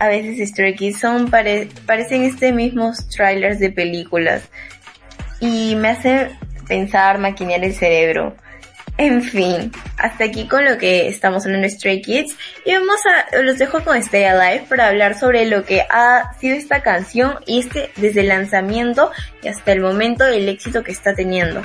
[0.00, 4.42] A veces Stray son, pare, parecen este mismos trailers de películas.
[5.40, 6.30] Y me hace
[6.66, 8.34] pensar, maquinear el cerebro.
[9.02, 12.36] En fin, hasta aquí con lo que estamos de Stray Kids
[12.66, 16.54] y vamos a, los dejo con Stay Alive para hablar sobre lo que ha sido
[16.54, 19.10] esta canción y este desde el lanzamiento
[19.42, 21.62] y hasta el momento el éxito que está teniendo.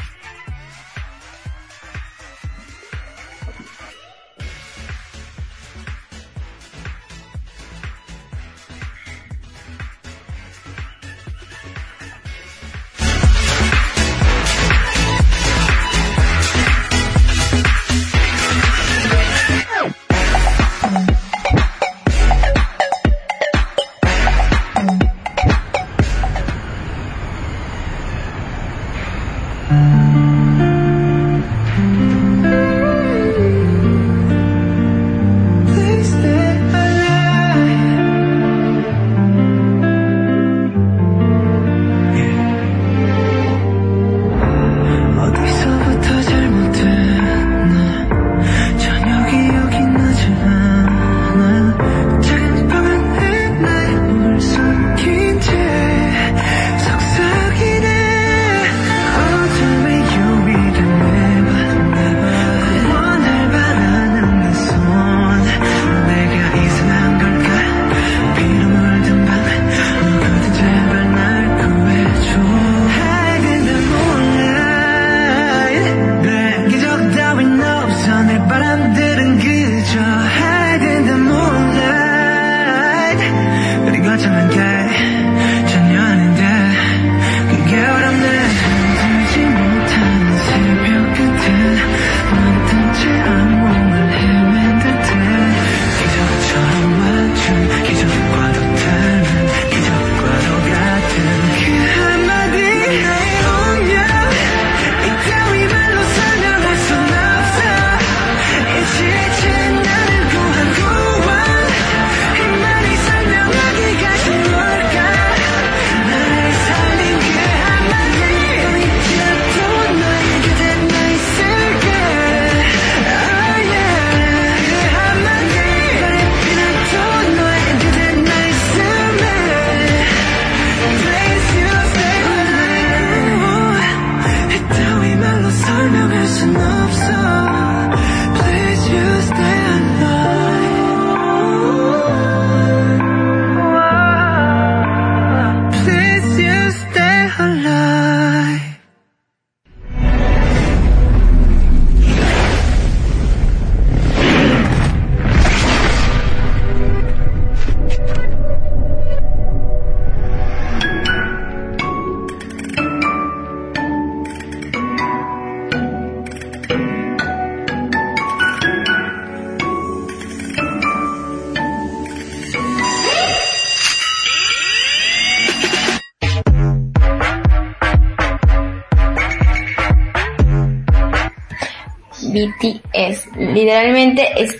[136.45, 137.24] BTS.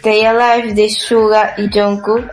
[0.06, 2.30] Stay Alive de Suga y Jungkook.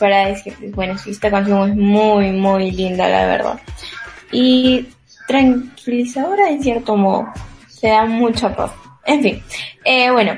[0.00, 3.60] Para decirles, bueno, esta canción es muy, muy linda, la verdad.
[4.32, 4.88] Y
[5.28, 7.28] tranquilizadora en cierto modo.
[7.68, 8.72] Se da mucha paz.
[9.06, 9.42] En fin.
[9.84, 10.32] Eh, bueno,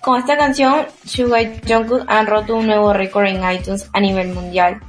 [0.00, 4.30] con esta canción, Suga y Jungkook han roto un nuevo récord en iTunes a nivel
[4.30, 4.80] mundial.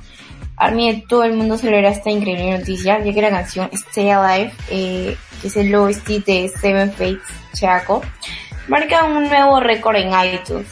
[0.56, 5.16] Army todo el mundo celebra esta increíble noticia, ya que la canción Stay Alive, eh,
[5.40, 7.22] que es el OST de Seven Fates
[7.54, 8.02] Chaco,
[8.68, 10.66] marca un nuevo récord en iTunes.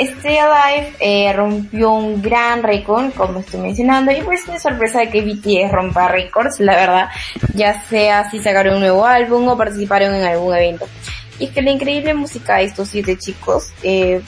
[0.00, 5.20] Stay Alive eh, rompió un gran récord, como estoy mencionando, y pues es sorpresa que
[5.20, 7.08] BTS rompa récords, la verdad,
[7.54, 10.86] ya sea si sacaron un nuevo álbum o participaron en algún evento.
[11.38, 14.22] Y es que la increíble música de estos siete chicos eh,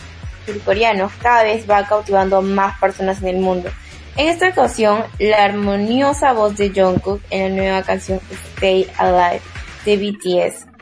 [0.44, 3.70] surcoreanos cada vez va cautivando a más personas en el mundo.
[4.16, 9.40] En esta ocasión, la armoniosa voz de Jungkook en la nueva canción Stay Alive
[9.86, 10.72] de BTS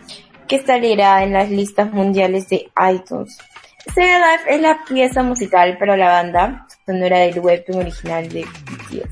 [0.50, 3.38] que estará en las listas mundiales de iTunes.
[3.86, 9.08] Stay Alive es la pieza musical para la banda sonora del webtoon original de BTS.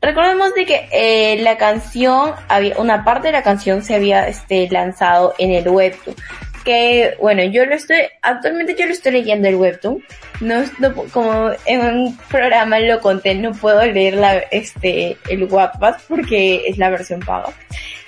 [0.00, 4.68] Recordemos de que eh, la canción, había, una parte de la canción se había este,
[4.68, 6.16] lanzado en el webtoon.
[6.64, 10.02] Que, bueno, yo lo estoy, actualmente yo lo estoy leyendo el webtoon.
[10.40, 10.64] No,
[11.12, 16.78] como en un programa lo conté, no puedo leer la, este, el Wattpad porque es
[16.78, 17.50] la versión paga.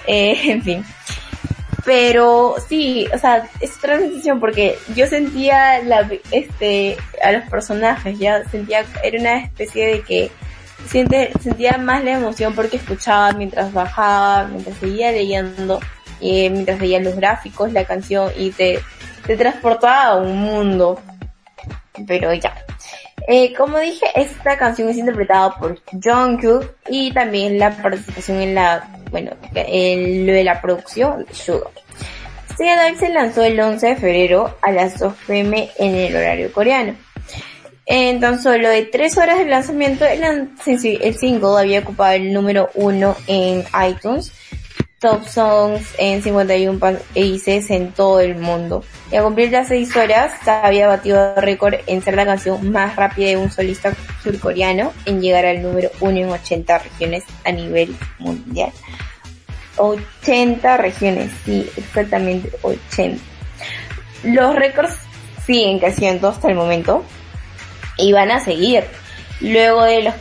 [0.07, 0.85] Eh, en fin.
[1.85, 8.19] Pero sí, o sea, es otra sensación porque yo sentía la, este, a los personajes,
[8.19, 10.31] ya sentía, era una especie de que
[10.87, 15.79] siente, sentía más la emoción porque escuchaba mientras bajaba, mientras seguía leyendo,
[16.23, 18.81] eh, mientras veía los gráficos, la canción y te,
[19.27, 21.01] te transporta a un mundo.
[22.07, 22.55] Pero ya.
[23.27, 28.87] Eh, como dije, esta canción es interpretada por Jungkook y también la participación en la,
[29.11, 31.71] bueno, en lo de la producción de Suga.
[32.51, 36.53] Este Live se lanzó el 11 de febrero a las 2 pm en el horario
[36.53, 36.95] coreano.
[37.87, 40.23] En tan solo de 3 horas de lanzamiento, el,
[40.65, 44.33] el single había ocupado el número 1 en iTunes
[45.05, 48.83] Top Songs en 51 países en todo el mundo.
[49.13, 53.29] Y a cumplir las 6 horas, había batido récord en ser la canción más rápida
[53.29, 53.93] de un solista
[54.23, 58.73] surcoreano en llegar al número 1 en 80 regiones a nivel mundial.
[59.77, 63.23] 80 regiones, sí, exactamente 80.
[64.23, 64.95] Los récords
[65.45, 67.05] siguen creciendo hasta el momento
[67.99, 68.85] y van a seguir.
[69.43, 70.15] Luego de los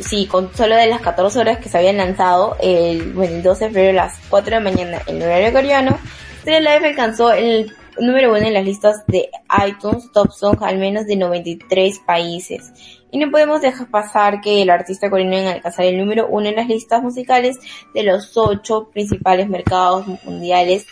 [0.00, 3.64] sí, con solo de las 14 horas que se habían lanzado el, bueno, el 12
[3.64, 5.98] de febrero a las 4 de la mañana en el horario coreano,
[6.40, 9.28] Stay Life alcanzó el número uno en las listas de
[9.66, 12.72] iTunes Top Songs al menos de 93 países.
[13.10, 16.56] Y no podemos dejar pasar que el artista coreano en alcanzar el número uno en
[16.56, 17.58] las listas musicales
[17.94, 20.86] de los ocho principales mercados mundiales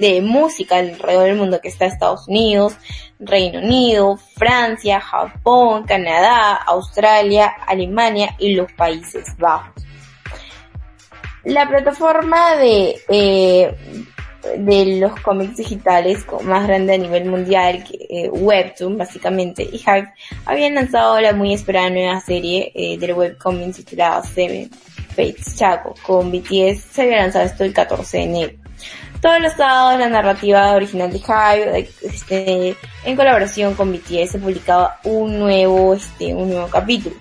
[0.00, 2.76] de música alrededor del mundo que está Estados Unidos,
[3.18, 9.84] Reino Unido, Francia, Japón, Canadá, Australia, Alemania y los Países Bajos.
[11.44, 13.74] La plataforma de, eh,
[14.58, 20.12] de los cómics digitales más grande a nivel mundial, eh, Webtoon básicamente, y Hive,
[20.46, 24.70] habían lanzado la muy esperada nueva serie eh, del webcomic titulada Seven
[25.10, 25.94] Fates Chaco.
[26.06, 28.59] Con BTS se había lanzado esto el 14 de enero.
[29.20, 34.98] Todos los sábados la narrativa original de Hive, este, en colaboración con BTS, se publicaba
[35.04, 37.16] un nuevo, este, un nuevo capítulo.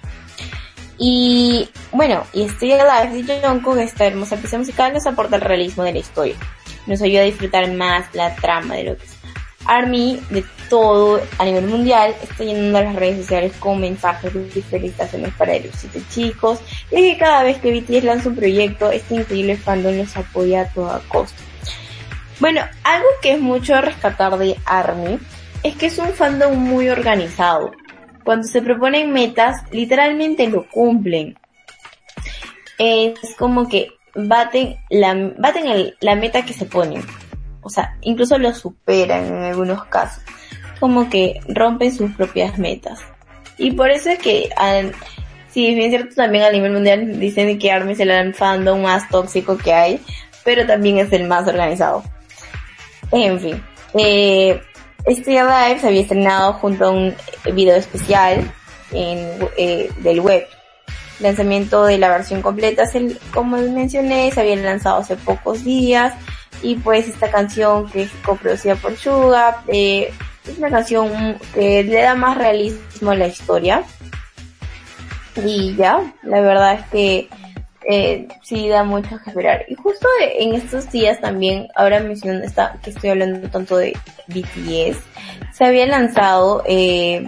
[0.98, 5.84] Y bueno, y este Live de Jungkook, esta hermosa pieza musical, nos aporta el realismo
[5.84, 6.36] de la historia.
[6.88, 9.18] Nos ayuda a disfrutar más la trama de lo que es.
[9.66, 15.34] ARMY, de todo a nivel mundial, está llenando las redes sociales con mensajes de felicitaciones
[15.34, 16.60] para los siete chicos,
[16.92, 20.70] y que cada vez que BTS lanza un proyecto, este increíble fandom los apoya a
[20.70, 21.49] toda costa.
[22.40, 25.20] Bueno, algo que es mucho rescatar de ARMY
[25.64, 27.72] es que es un fandom muy organizado.
[28.24, 31.38] Cuando se proponen metas, literalmente lo cumplen.
[32.78, 37.04] Es como que baten la, baten la meta que se ponen.
[37.62, 40.24] O sea, incluso lo superan en algunos casos.
[40.80, 43.02] Como que rompen sus propias metas.
[43.58, 44.48] Y por eso es que,
[45.50, 49.10] si es bien cierto, también a nivel mundial dicen que ARMY es el fandom más
[49.10, 50.00] tóxico que hay,
[50.46, 52.02] pero también es el más organizado.
[53.12, 53.64] En fin.
[53.96, 54.62] Eh,
[55.06, 57.16] este live se había estrenado junto a un
[57.54, 58.52] video especial
[58.92, 60.46] en, eh, del web.
[61.20, 62.84] Lanzamiento de la versión completa,
[63.34, 66.14] como mencioné, se había lanzado hace pocos días.
[66.62, 70.14] Y pues esta canción que es coproducida por Suga, eh,
[70.48, 73.84] es una canción que le da más realismo a la historia.
[75.44, 77.30] Y ya, la verdad es que
[77.92, 79.66] eh, sí da mucho que esperar.
[79.68, 85.00] Y justo en estos días también, ahora mencionando esta, que estoy hablando tanto de BTS,
[85.52, 87.28] se había lanzado, eh,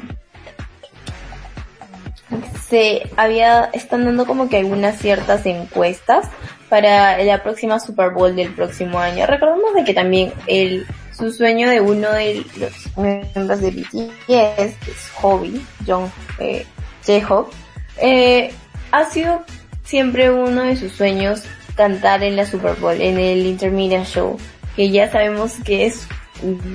[2.70, 6.30] se había, están dando como que algunas ciertas encuestas
[6.70, 9.26] para la próxima Super Bowl del próximo año.
[9.26, 14.54] Recordemos de que también el, su sueño de uno de los miembros de BTS, que
[14.60, 16.68] es Hobby, John eh,
[17.04, 17.52] J-Hope,
[17.98, 18.54] eh,
[18.92, 19.44] ha sido
[19.92, 21.44] siempre uno de sus sueños
[21.76, 24.38] cantar en la Super Bowl, en el Intermediate Show,
[24.74, 26.08] que ya sabemos que es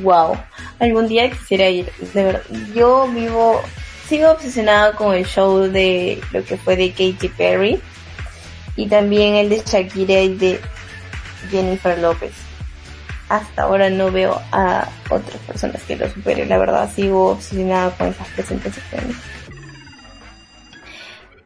[0.03, 0.37] wow.
[0.81, 2.43] Algún día quisiera ir, de verdad.
[2.75, 3.63] Yo vivo,
[4.07, 7.81] sigo obsesionada con el show de lo que fue de Katy Perry
[8.77, 10.61] y también el de Shakira y de
[11.51, 12.33] Jennifer López.
[13.31, 18.09] Hasta ahora no veo a otras personas que lo superen, la verdad sigo obsesionada con
[18.09, 19.17] esas presentaciones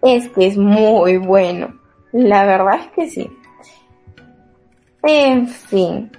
[0.03, 1.79] es que es muy bueno.
[2.13, 3.31] La verdad es que sí.
[5.03, 6.11] En fin.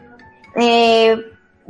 [0.55, 1.17] Eh,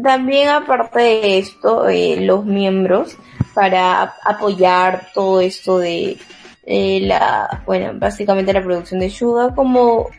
[0.01, 3.17] también aparte de esto, eh, los miembros
[3.53, 6.17] para apoyar todo esto de
[6.65, 10.09] eh, la, bueno, básicamente la producción de Suga como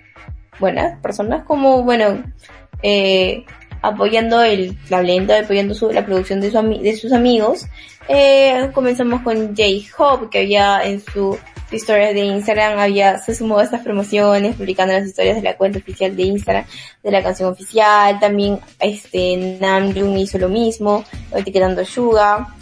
[0.61, 2.23] buenas personas, como, bueno,
[3.81, 7.67] apoyando el talento, apoyando la producción de, su, de sus amigos.
[8.75, 11.39] Comenzamos con J-Hope, que había en su
[11.77, 15.79] historias de Instagram había, se sumó a estas promociones, publicando las historias de la cuenta
[15.79, 16.65] oficial de Instagram,
[17.03, 21.05] de la canción oficial, también este, Namjoon hizo lo mismo,
[21.35, 22.55] etiquetando Suga,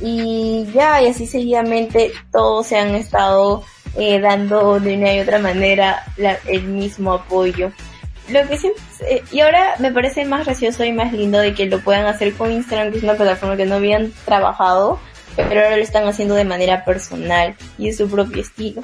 [0.00, 3.62] y ya, y así seguidamente todos se han estado
[3.96, 6.04] eh, dando de una y otra manera
[6.46, 7.72] el mismo apoyo.
[8.28, 11.66] lo que siempre, eh, y ahora me parece más gracioso y más lindo de que
[11.66, 14.98] lo puedan hacer con Instagram, que es una plataforma que no habían trabajado,
[15.36, 18.82] pero ahora lo están haciendo de manera personal y es su propio estilo.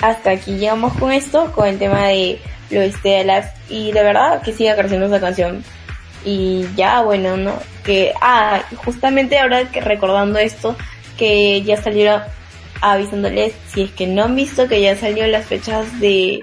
[0.00, 2.40] Hasta aquí llegamos con esto, con el tema de
[2.70, 5.64] lo de Labs y de verdad que siga creciendo esa canción.
[6.24, 7.54] Y ya, bueno, ¿no?
[7.84, 10.76] Que, ah, justamente ahora que recordando esto,
[11.16, 12.22] que ya salieron
[12.80, 16.42] avisándoles, si es que no han visto que ya salieron las fechas de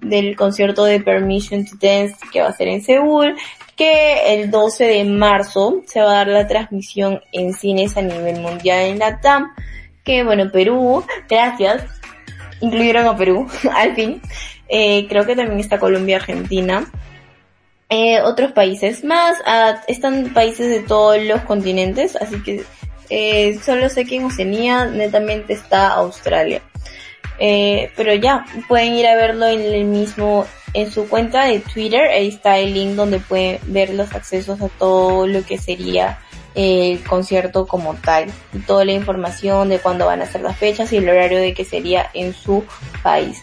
[0.00, 3.34] del concierto de Permission to Dance que va a ser en Seúl,
[3.76, 8.40] que el 12 de marzo se va a dar la transmisión en cines a nivel
[8.40, 9.52] mundial en la TAM,
[10.04, 11.84] que bueno, Perú, gracias,
[12.60, 14.20] incluyeron a Perú, al fin,
[14.68, 16.90] eh, creo que también está Colombia, Argentina,
[17.88, 22.64] eh, otros países más, ah, están países de todos los continentes, así que
[23.10, 26.62] eh, solo sé que en Oceanía netamente está Australia.
[27.38, 32.02] Eh, pero ya, pueden ir a verlo en el mismo, en su cuenta de Twitter,
[32.02, 36.18] ahí está el link donde pueden ver los accesos a todo lo que sería
[36.54, 40.92] el concierto como tal y toda la información de cuándo van a ser las fechas
[40.92, 42.64] y el horario de que sería en su
[43.02, 43.40] país.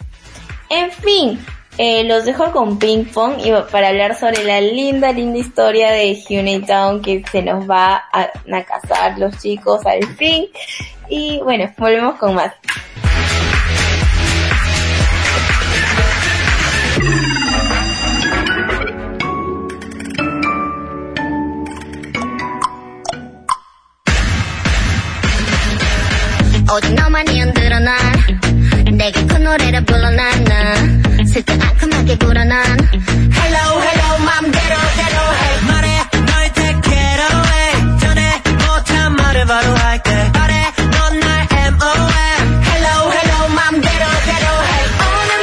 [0.70, 1.40] En fin,
[1.78, 6.64] eh, los dejo con ping pong y para hablar sobre la linda, linda historia de
[6.68, 8.30] Town que se nos va a
[8.64, 10.48] casar los chicos al fin.
[11.10, 12.54] Y bueno, volvemos con más.
[26.74, 27.98] 오직 너만이 흔들어 난
[28.94, 30.76] 내게 그 노래를 불러 난나.
[31.26, 35.62] 슬쩍하게 불어 난 Hello hello 맘대로 대로 해.
[35.68, 40.12] 말해 널 take it away 전에 못한 말을 바로 할게.
[40.34, 44.72] 말해 넌 날 MOM Hello hello 맘대로 대로 해.
[44.96, 45.42] 오늘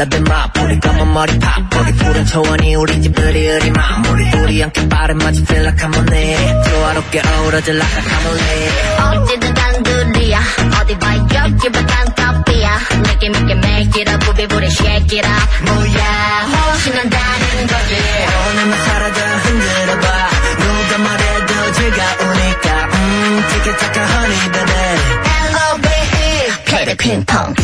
[0.00, 0.50] 라벤마.
[0.54, 5.42] 뿌리 검은 머리 팝 거기 푸른 초원이 우리 집 으리으리맘 우리 둘이 함께 발을 맞춰
[5.42, 10.40] feel like I'm on it 조화롭게 어우러져 like a camel 어디든 단둘이야.
[10.80, 12.14] 어디 봐 여기보단
[12.56, 12.78] 이야.
[13.02, 16.76] 내게 믿게 make it up 부비부리 shake it up 뭐야?
[16.82, 17.94] 신난다는 거지.
[18.48, 20.28] 오늘만 살아도 흔들어봐.
[20.60, 22.88] 누가 말해도 즐거우니까.
[22.94, 24.72] 음 티켓타카 honey baby.
[25.52, 27.54] L-O-V-E play the ping pong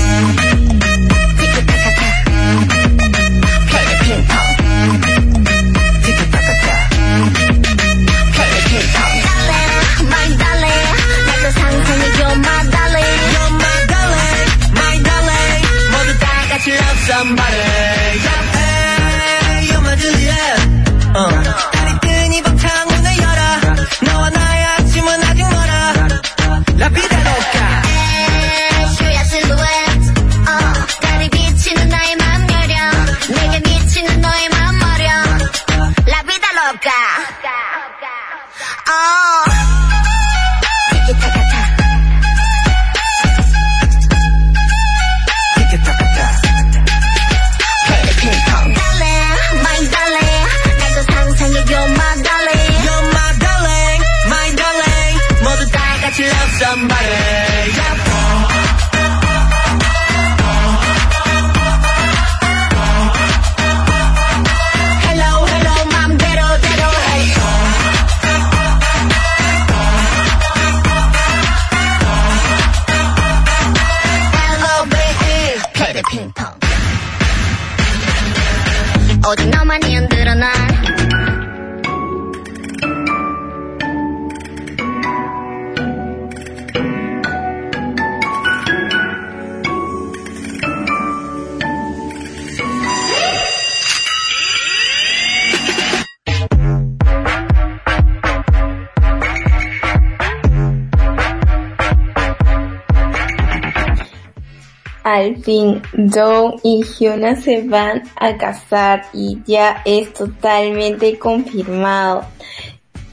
[105.16, 112.26] Al fin, Dawn y Hyuna se van a casar y ya es totalmente confirmado.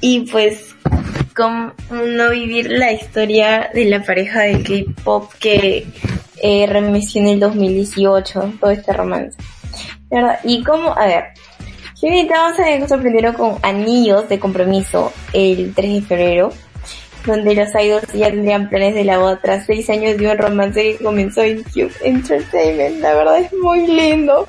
[0.02, 0.76] Y pues,
[1.34, 5.88] como no vivir la historia de la pareja de K-pop que
[6.42, 9.38] eh, remeció en el 2018, todo este romance.
[10.12, 10.40] ¿Verdad?
[10.44, 11.24] Y como, a ver,
[12.02, 16.50] Hyun y Taeyong se sorprendieron con anillos de compromiso el 3 de febrero,
[17.26, 20.82] donde los idols ya tendrían planes de la boda tras seis años de un romance
[20.82, 23.00] que comenzó en Cube Entertainment.
[23.00, 24.48] La verdad es muy lindo.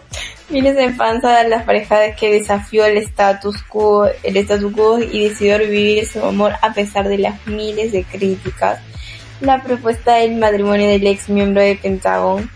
[0.51, 5.29] Miles de fans a las parejas que desafió el status quo, el status quo y
[5.29, 8.81] decidió revivir su amor a pesar de las miles de críticas.
[9.41, 12.51] La propuesta del matrimonio del ex miembro de Pentagon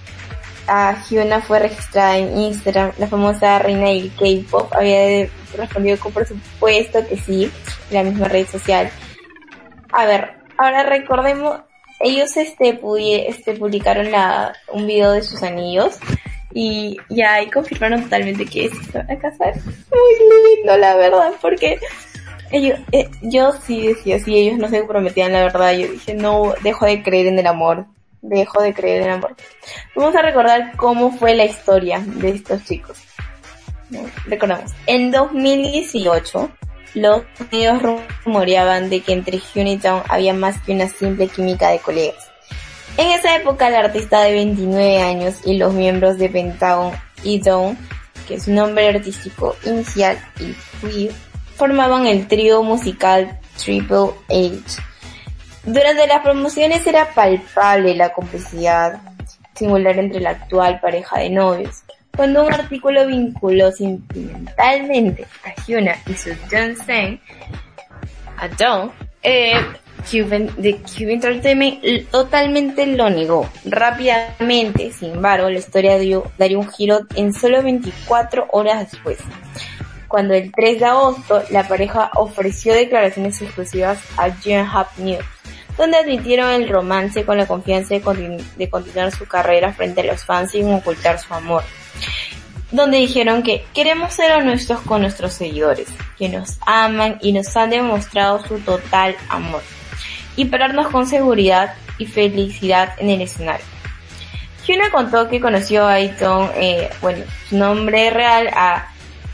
[0.67, 2.93] a Hyuna fue registrada en Instagram.
[2.99, 7.51] La famosa reina del K-pop había respondido con por supuesto que sí,
[7.91, 8.91] la misma red social.
[9.93, 11.61] A ver, ahora recordemos,
[12.01, 15.99] ellos este, pudi- este publicaron la, un video de sus anillos
[16.53, 19.55] y ya ahí confirmaron totalmente que van a casar.
[19.57, 21.79] Muy lindo, la verdad, porque
[22.51, 26.55] ellos, eh, yo sí decía, si ellos no se comprometían, la verdad, yo dije, no,
[26.63, 27.87] dejo de creer en el amor,
[28.23, 29.37] dejo de creer en el amor.
[29.95, 32.99] Vamos a recordar cómo fue la historia de estos chicos.
[34.27, 36.51] Recordamos, en 2018,
[36.95, 37.81] los medios
[38.25, 42.29] rumoreaban de que entre Hyun y Taeyong había más que una simple química de colegas.
[42.97, 47.79] En esa época, el artista de 29 años y los miembros de Pentagon y Dawn,
[48.27, 51.13] que es su nombre artístico inicial y Queer,
[51.57, 54.83] formaban el trío musical Triple H.
[55.65, 59.01] Durante las promociones era palpable la complicidad
[59.55, 61.83] singular entre la actual pareja de novios.
[62.19, 67.21] Cuando un artículo vinculó sentimentalmente a Hyuna y su Sen
[68.37, 68.91] a Dawn,
[69.23, 69.53] eh,
[70.11, 73.49] Cube Entertainment totalmente lo negó.
[73.65, 79.19] Rápidamente, sin embargo, la historia dio, daría un giro en solo 24 horas después.
[80.09, 85.25] Cuando el 3 de agosto, la pareja ofreció declaraciones exclusivas a Hub News,
[85.77, 90.25] donde admitieron el romance con la confianza de, de continuar su carrera frente a los
[90.25, 91.63] fans sin ocultar su amor
[92.71, 95.89] donde dijeron que queremos ser honestos con nuestros seguidores,
[96.19, 99.63] que nos aman y nos han demostrado su total amor,
[100.37, 103.65] y pararnos con seguridad y felicidad en el escenario.
[104.67, 108.93] Hyuna contó que conoció a Aiton, eh, bueno, su nombre real a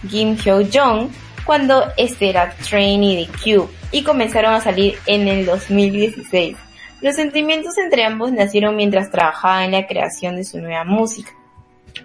[0.08, 1.08] Kim Hyo Jong
[1.44, 6.56] cuando este era trainee de Cube y comenzaron a salir en el 2016.
[7.00, 11.32] Los sentimientos entre ambos nacieron mientras trabajaba en la creación de su nueva música.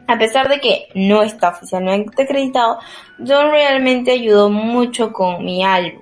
[0.10, 2.80] A pesar de que no está oficialmente acreditado,
[3.20, 6.02] John realmente ayudó mucho con mi álbum,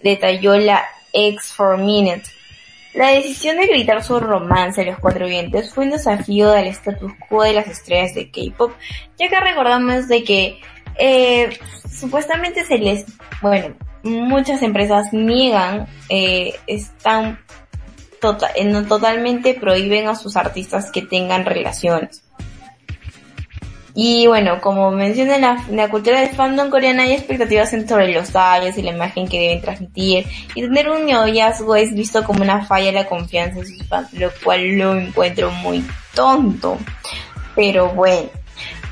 [0.00, 2.22] detalló la X4 Minute.
[2.94, 7.10] La decisión de gritar su romance a los cuatro vientos fue un desafío del status
[7.28, 8.70] quo de las estrellas de K-pop,
[9.18, 10.60] ya que recordamos de que
[10.94, 11.58] eh,
[11.90, 13.06] supuestamente se les,
[13.40, 13.74] bueno,
[14.04, 17.40] muchas empresas niegan, eh, están
[18.20, 22.22] tota- eh, no, totalmente prohíben a sus artistas que tengan relaciones.
[23.94, 28.76] Y bueno, como menciona la, la cultura del fandom coreana, hay expectativas sobre los tallos
[28.78, 30.26] y la imagen que deben transmitir.
[30.54, 34.12] Y tener un noviazgo es visto como una falla de la confianza en sus fans,
[34.14, 35.84] lo cual lo encuentro muy
[36.14, 36.78] tonto.
[37.54, 38.30] Pero bueno,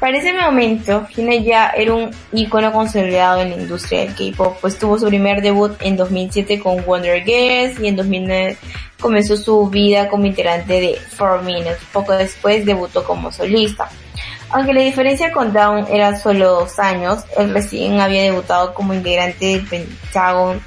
[0.00, 4.78] para ese momento, Hyuna ya era un icono consolidado en la industria del K-pop, pues
[4.78, 8.56] tuvo su primer debut en 2007 con Wonder Girls y en 2009
[8.98, 11.78] comenzó su vida como integrante de Four Minutes.
[11.92, 13.90] Poco después debutó como solista.
[14.48, 19.46] Aunque la diferencia con Down era solo dos años, él recién había debutado como integrante
[19.46, 20.60] del Pentagon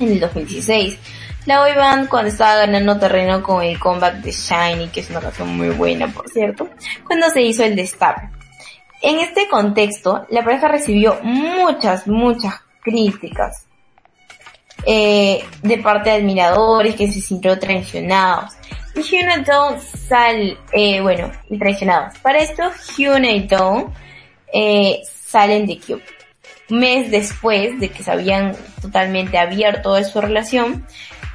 [0.00, 0.98] en el 2016.
[1.44, 5.20] La boy band cuando estaba ganando terreno con el comeback de Shiny, que es una
[5.20, 6.68] canción muy buena por cierto,
[7.04, 8.28] cuando se hizo el destape.
[9.00, 13.66] En este contexto, la pareja recibió muchas, muchas críticas
[14.86, 18.52] eh, de parte de admiradores que se sintieron traicionados.
[18.94, 22.18] Y Hyuna y Dawn sal, eh, bueno, traicionados.
[22.18, 23.92] Para esto, Hyuna y Dawn
[24.52, 26.04] eh, salen de Cube.
[26.68, 30.86] Mes después de que se habían totalmente abierto de su relación,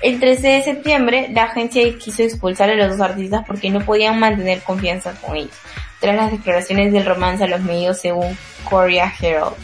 [0.02, 4.20] el 13 de septiembre, la agencia quiso expulsar a los dos artistas porque no podían
[4.20, 5.58] mantener confianza con ellos,
[6.00, 8.38] tras las declaraciones del romance a los medios según
[8.70, 9.56] Korea Herald.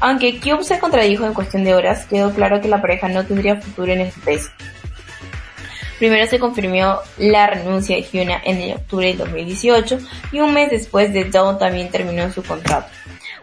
[0.00, 3.60] Aunque Cube se contradijo en cuestión de horas, quedó claro que la pareja no tendría
[3.60, 4.50] futuro en el país.
[5.98, 10.00] Primero se confirmó la renuncia de Hyuna en el octubre del 2018
[10.32, 12.88] y un mes después de Dawn también terminó su contrato.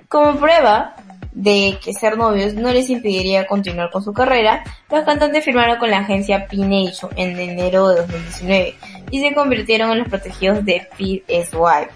[0.10, 0.96] Como prueba
[1.32, 5.92] de que ser novios no les impediría continuar con su carrera, los cantantes firmaron con
[5.92, 8.76] la agencia P-Nation en enero de 2019
[9.12, 11.88] y se convirtieron en los protegidos de PSY.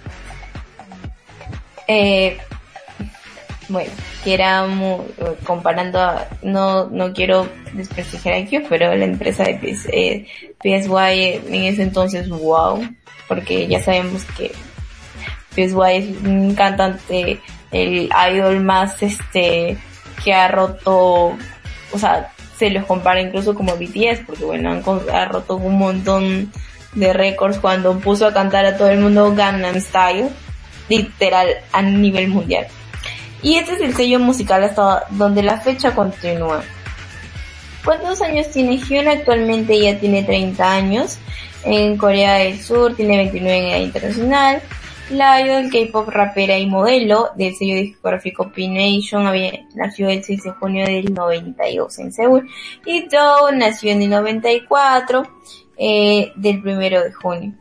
[1.87, 2.37] Eh,
[3.69, 3.91] bueno,
[4.23, 5.05] que era muy,
[5.45, 10.27] comparando a, no, no quiero desprestigiar a Q, pero la empresa de PS, eh,
[10.61, 12.87] PSY en ese entonces, wow,
[13.27, 14.51] porque ya sabemos que
[15.55, 17.39] PSY es un cantante
[17.73, 19.77] el idol más este
[20.23, 21.35] que ha roto,
[21.91, 26.51] o sea, se los compara incluso como BTS, porque bueno, han, ha roto un montón
[26.93, 30.29] de récords cuando puso a cantar a todo el mundo Gangnam Style,
[30.87, 32.67] literal a nivel mundial.
[33.41, 36.63] Y este es el sello musical hasta donde la fecha continúa.
[37.83, 39.09] ¿Cuántos años tiene Hyun?
[39.09, 41.17] Actualmente ya tiene 30 años.
[41.65, 44.61] En Corea del Sur tiene 29 en internacional.
[45.13, 50.51] La idol K-pop rapera y modelo del sello discográfico P-Nation había nació el 6 de
[50.53, 52.49] junio del 92 en Seúl.
[52.83, 55.23] Y Doe nació en el 94
[55.77, 57.53] eh, del 1 de junio.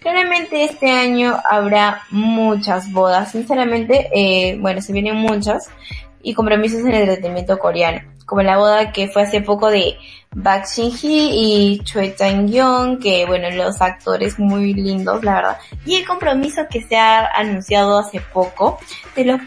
[0.00, 5.68] Claramente este año habrá muchas bodas, sinceramente, eh, bueno, se vienen muchas,
[6.22, 9.96] y compromisos en el entretenimiento coreano, como la boda que fue hace poco de
[10.34, 16.06] Bak Shin-hee y Choi Chang-yeon, que bueno, los actores muy lindos, la verdad, y el
[16.06, 18.78] compromiso que se ha anunciado hace poco
[19.14, 19.40] de los,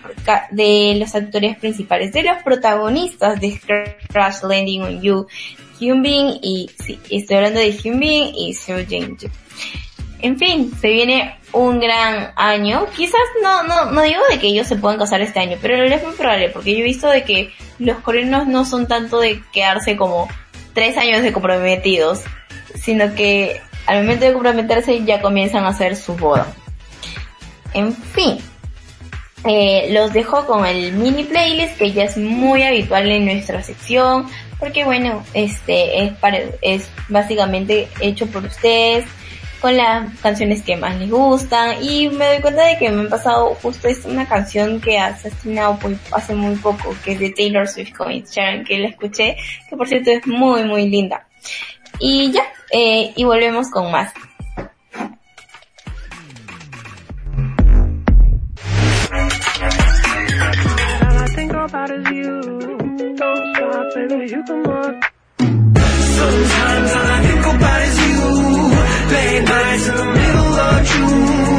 [0.50, 3.60] de los actores principales, de los protagonistas de
[4.08, 5.28] Crash Landing on You,
[5.80, 9.30] Hyun Bin y, sí, estoy hablando de Hyun Bin y Seo Jae-ju.
[10.22, 12.86] En fin, se viene un gran año.
[12.96, 16.04] Quizás no, no, no digo de que ellos se puedan casar este año, pero es
[16.04, 19.96] muy probable, porque yo he visto de que los coreanos no son tanto de quedarse
[19.96, 20.28] como
[20.74, 22.22] tres años de comprometidos,
[22.76, 26.48] sino que al momento de comprometerse ya comienzan a hacer su boda.
[27.74, 28.40] En fin,
[29.46, 34.28] eh, los dejo con el mini playlist que ya es muy habitual en nuestra sección,
[34.60, 39.06] porque bueno, este es, para, es básicamente hecho por ustedes
[39.62, 43.10] con las canciones que más les gustan y me doy cuenta de que me han
[43.10, 47.30] pasado justo es una canción que ha estrenado muy- hace muy poco que es de
[47.32, 49.36] Taylor Swift con Sheeran que la escuché
[49.70, 51.28] que por cierto es muy muy linda
[52.00, 54.14] y ya eh, y volvemos con más.
[69.12, 71.59] Late nights in the middle of June.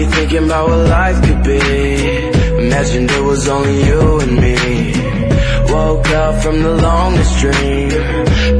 [0.00, 1.60] be thinking about what life could be.
[2.64, 4.56] Imagined it was only you and me.
[5.72, 7.88] Woke up from the longest dream.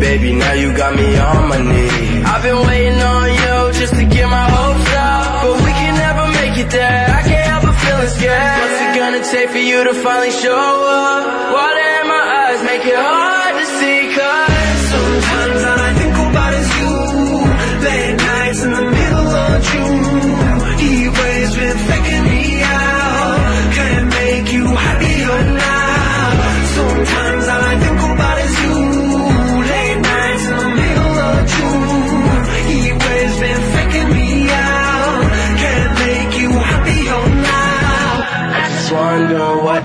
[0.05, 2.23] Baby, now you got me on my knee.
[2.33, 5.25] I've been waiting on you just to get my hopes up.
[5.45, 7.07] But we can never make it there.
[7.19, 8.57] I can't help but feeling scared.
[8.61, 10.65] What's it gonna take for you to finally show
[11.01, 11.53] up?
[11.57, 13.40] Water in my eyes make it hard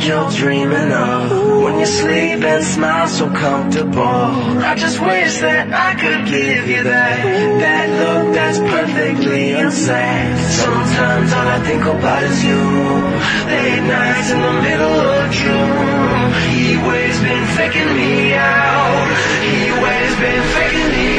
[0.06, 1.64] you're dreaming of.
[1.64, 4.00] When you sleep and smile so comfortable
[4.70, 7.24] I just wish that I could give you that
[7.62, 12.62] That look that's perfectly insane Sometimes all I think about is you
[13.50, 16.34] Late nights in the middle of June.
[16.54, 19.08] Heat waves been faking me out.
[19.42, 21.15] Heat waves been faking me out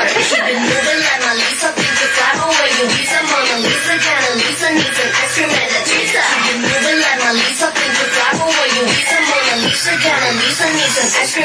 [0.00, 0.16] Park.
[0.16, 5.00] She been living Mona Lisa, bitch, fly away your some Mona Lisa, Mona Lisa needs
[5.00, 6.22] an extra mega pizza.
[6.24, 10.96] She been living Mona Lisa, bitch, fly away your some Mona Lisa, Mona Lisa needs
[10.96, 11.40] an extra.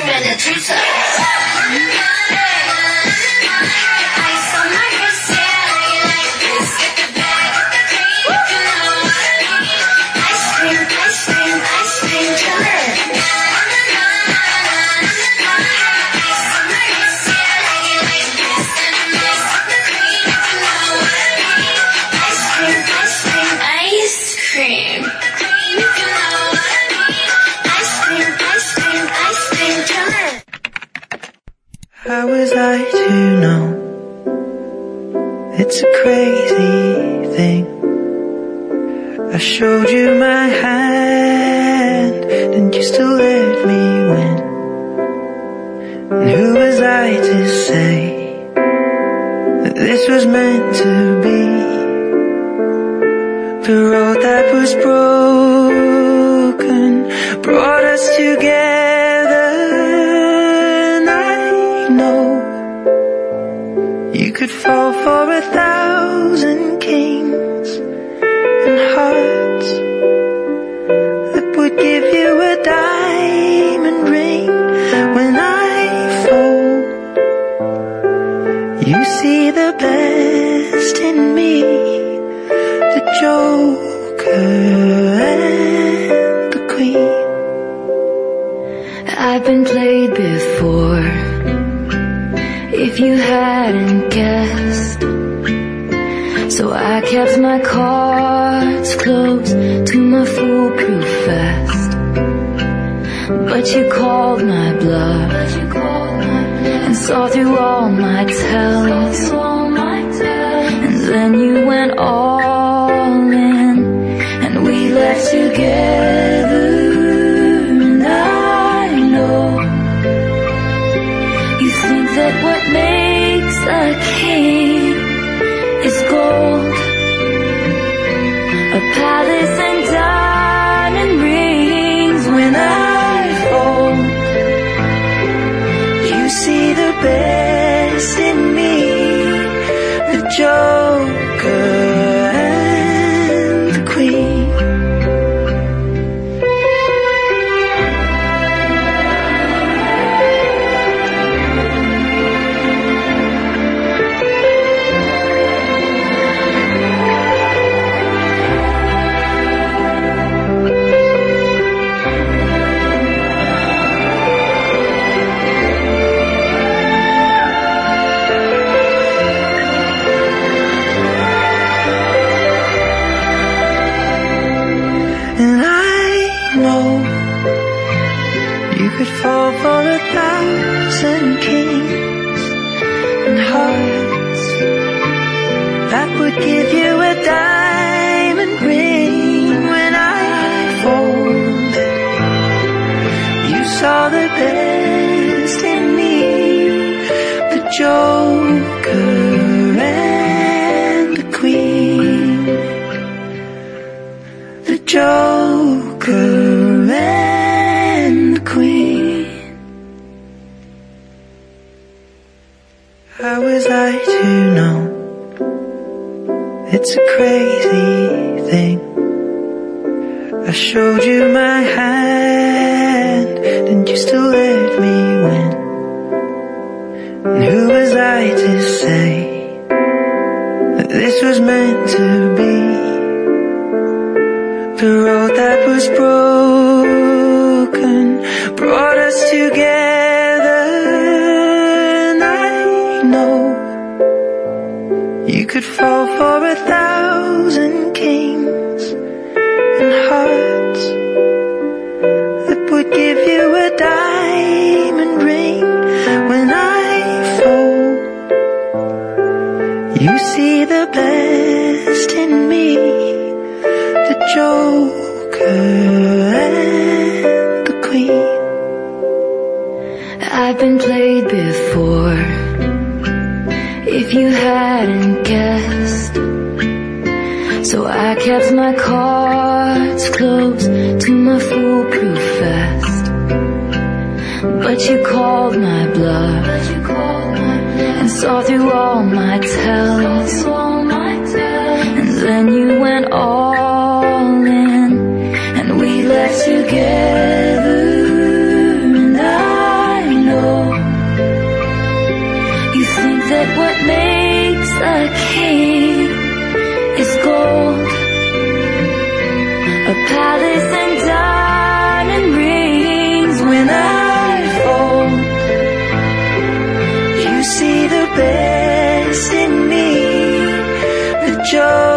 [321.56, 321.94] show.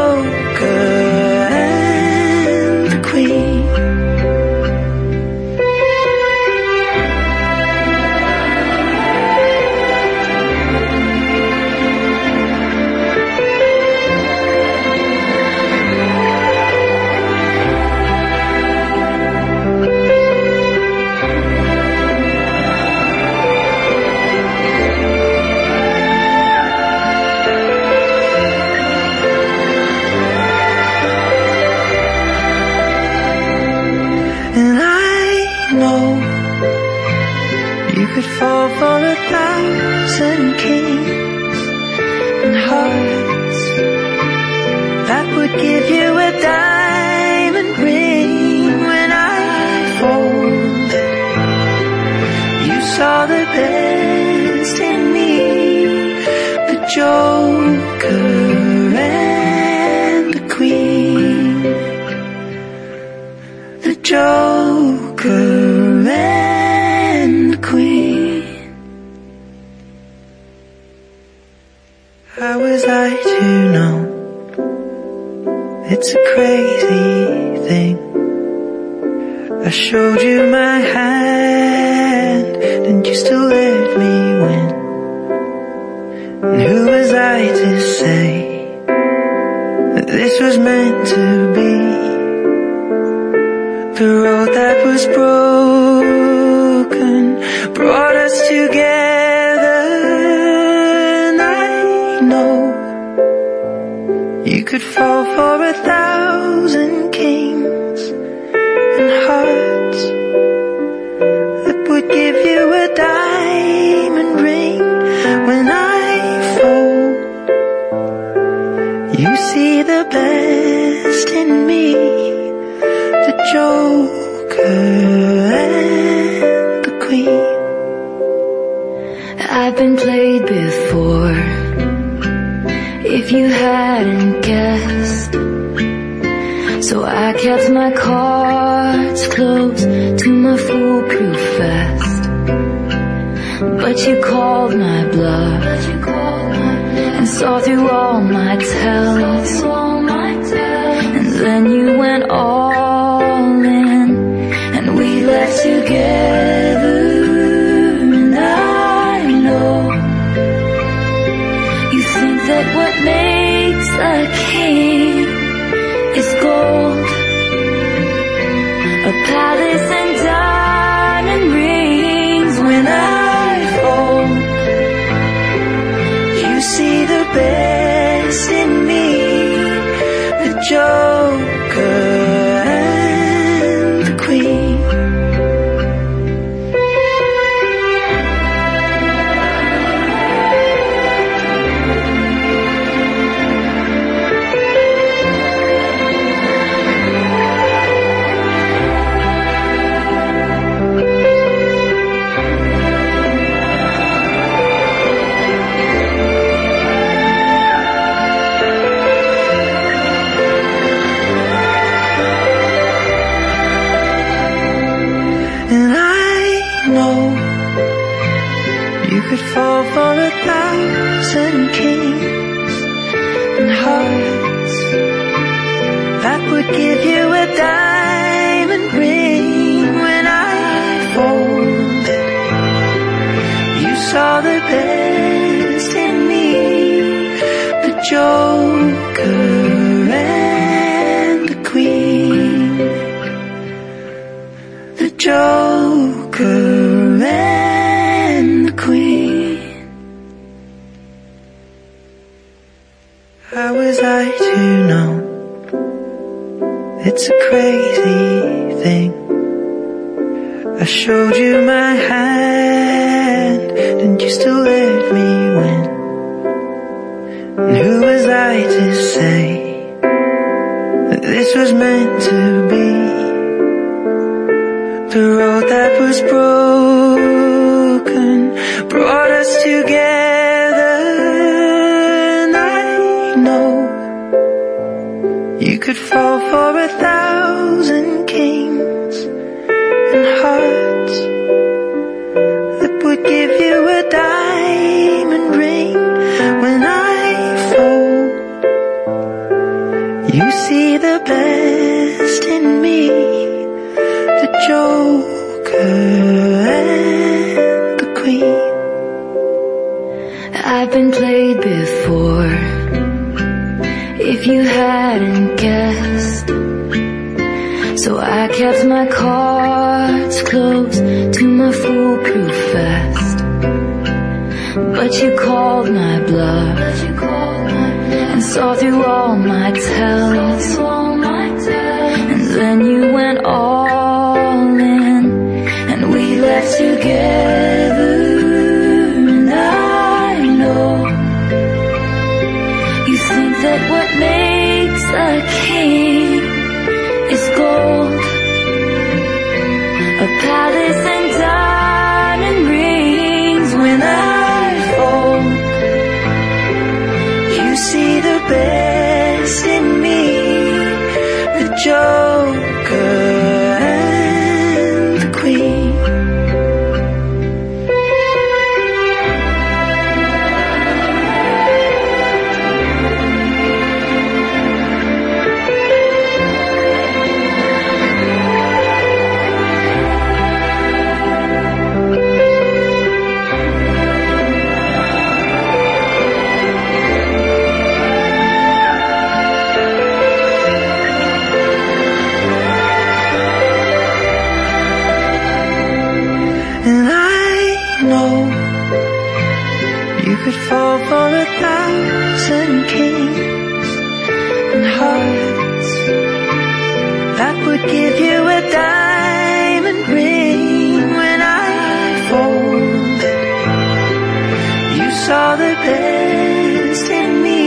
[415.88, 417.62] best in me,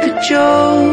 [0.00, 0.91] but you.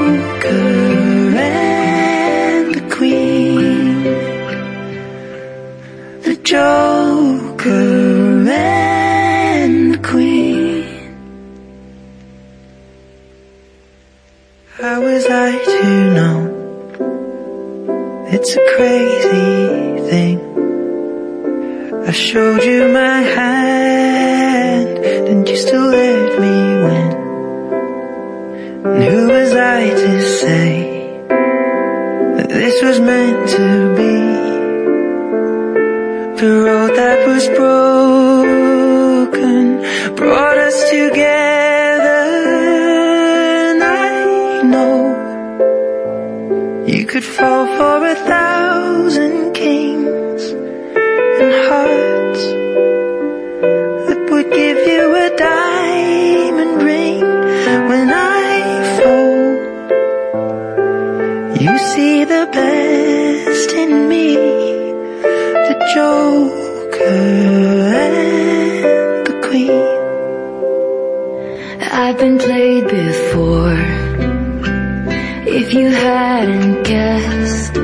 [76.40, 77.76] hadn't guessed.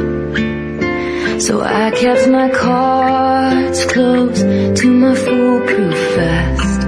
[1.45, 4.39] So I kept my cards close
[4.79, 6.81] to my foolproof vest.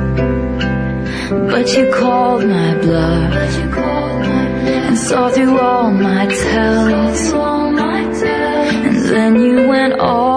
[1.52, 3.34] But you called my bluff
[4.76, 7.34] and saw through all my tells.
[8.88, 10.37] And then you went all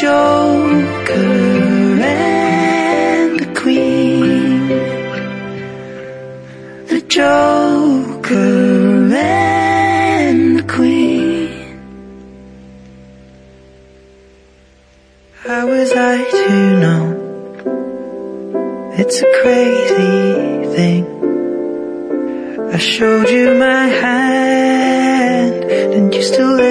[0.00, 1.12] Joker
[2.00, 4.68] and the Queen.
[6.86, 8.32] The Joker
[9.12, 11.50] and the Queen.
[15.42, 17.04] How was I to know?
[18.98, 21.04] It's a crazy thing.
[22.72, 26.67] I showed you my hand and you still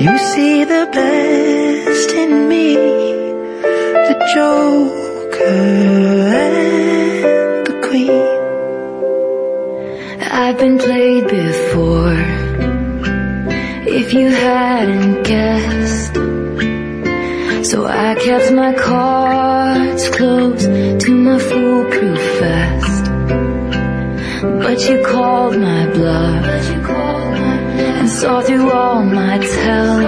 [0.00, 5.44] You see the best in me, the Joker
[6.34, 8.22] and the Queen.
[10.30, 12.16] I've been played before.
[13.86, 16.14] If you hadn't guessed,
[17.70, 23.04] so I kept my cards close to my foolproof vest.
[24.42, 25.81] But you called my
[28.22, 30.01] saw through all my telling.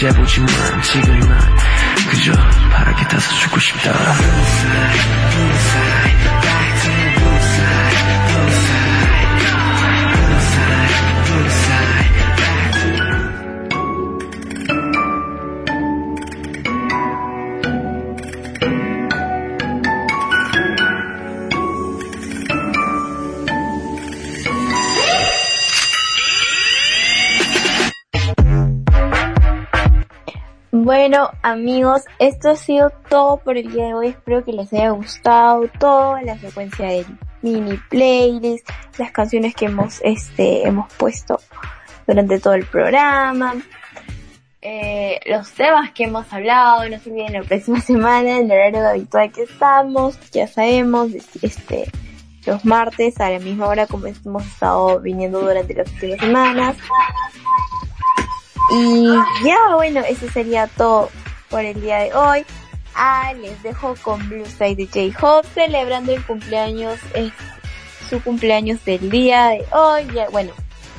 [0.00, 1.19] Chevrolet Chimera, Chica.
[31.42, 34.08] amigos, esto ha sido todo por el día de hoy.
[34.08, 37.06] Espero que les haya gustado toda la secuencia de
[37.42, 38.68] mini playlist,
[38.98, 41.40] las canciones que hemos, este, hemos puesto
[42.06, 43.54] durante todo el programa,
[44.62, 46.88] eh, los temas que hemos hablado.
[46.88, 51.10] No se olviden la próxima semana, en el horario habitual que estamos, ya sabemos,
[51.42, 51.90] este,
[52.46, 56.76] los martes a la misma hora como hemos estado viniendo durante las últimas semanas.
[58.72, 59.08] Y
[59.44, 61.10] ya, bueno, eso sería todo
[61.50, 62.44] por el día de hoy.
[62.94, 67.32] Ah, les dejo con Blue Side de J-Hope celebrando el cumpleaños, es
[68.08, 70.06] su cumpleaños del día de hoy.
[70.14, 70.52] Ya, bueno,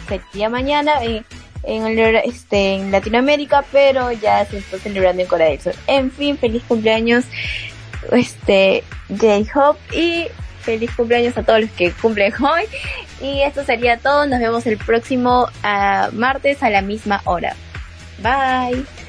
[0.07, 1.23] sería mañana eh,
[1.63, 5.75] en, en, este, en Latinoamérica, pero ya se está celebrando en Corea del Sur.
[5.87, 7.25] En fin, feliz cumpleaños
[8.11, 10.27] este J-Hope y
[10.61, 12.63] feliz cumpleaños a todos los que cumplen hoy.
[13.21, 14.25] Y esto sería todo.
[14.25, 17.55] Nos vemos el próximo uh, martes a la misma hora.
[18.19, 19.00] Bye.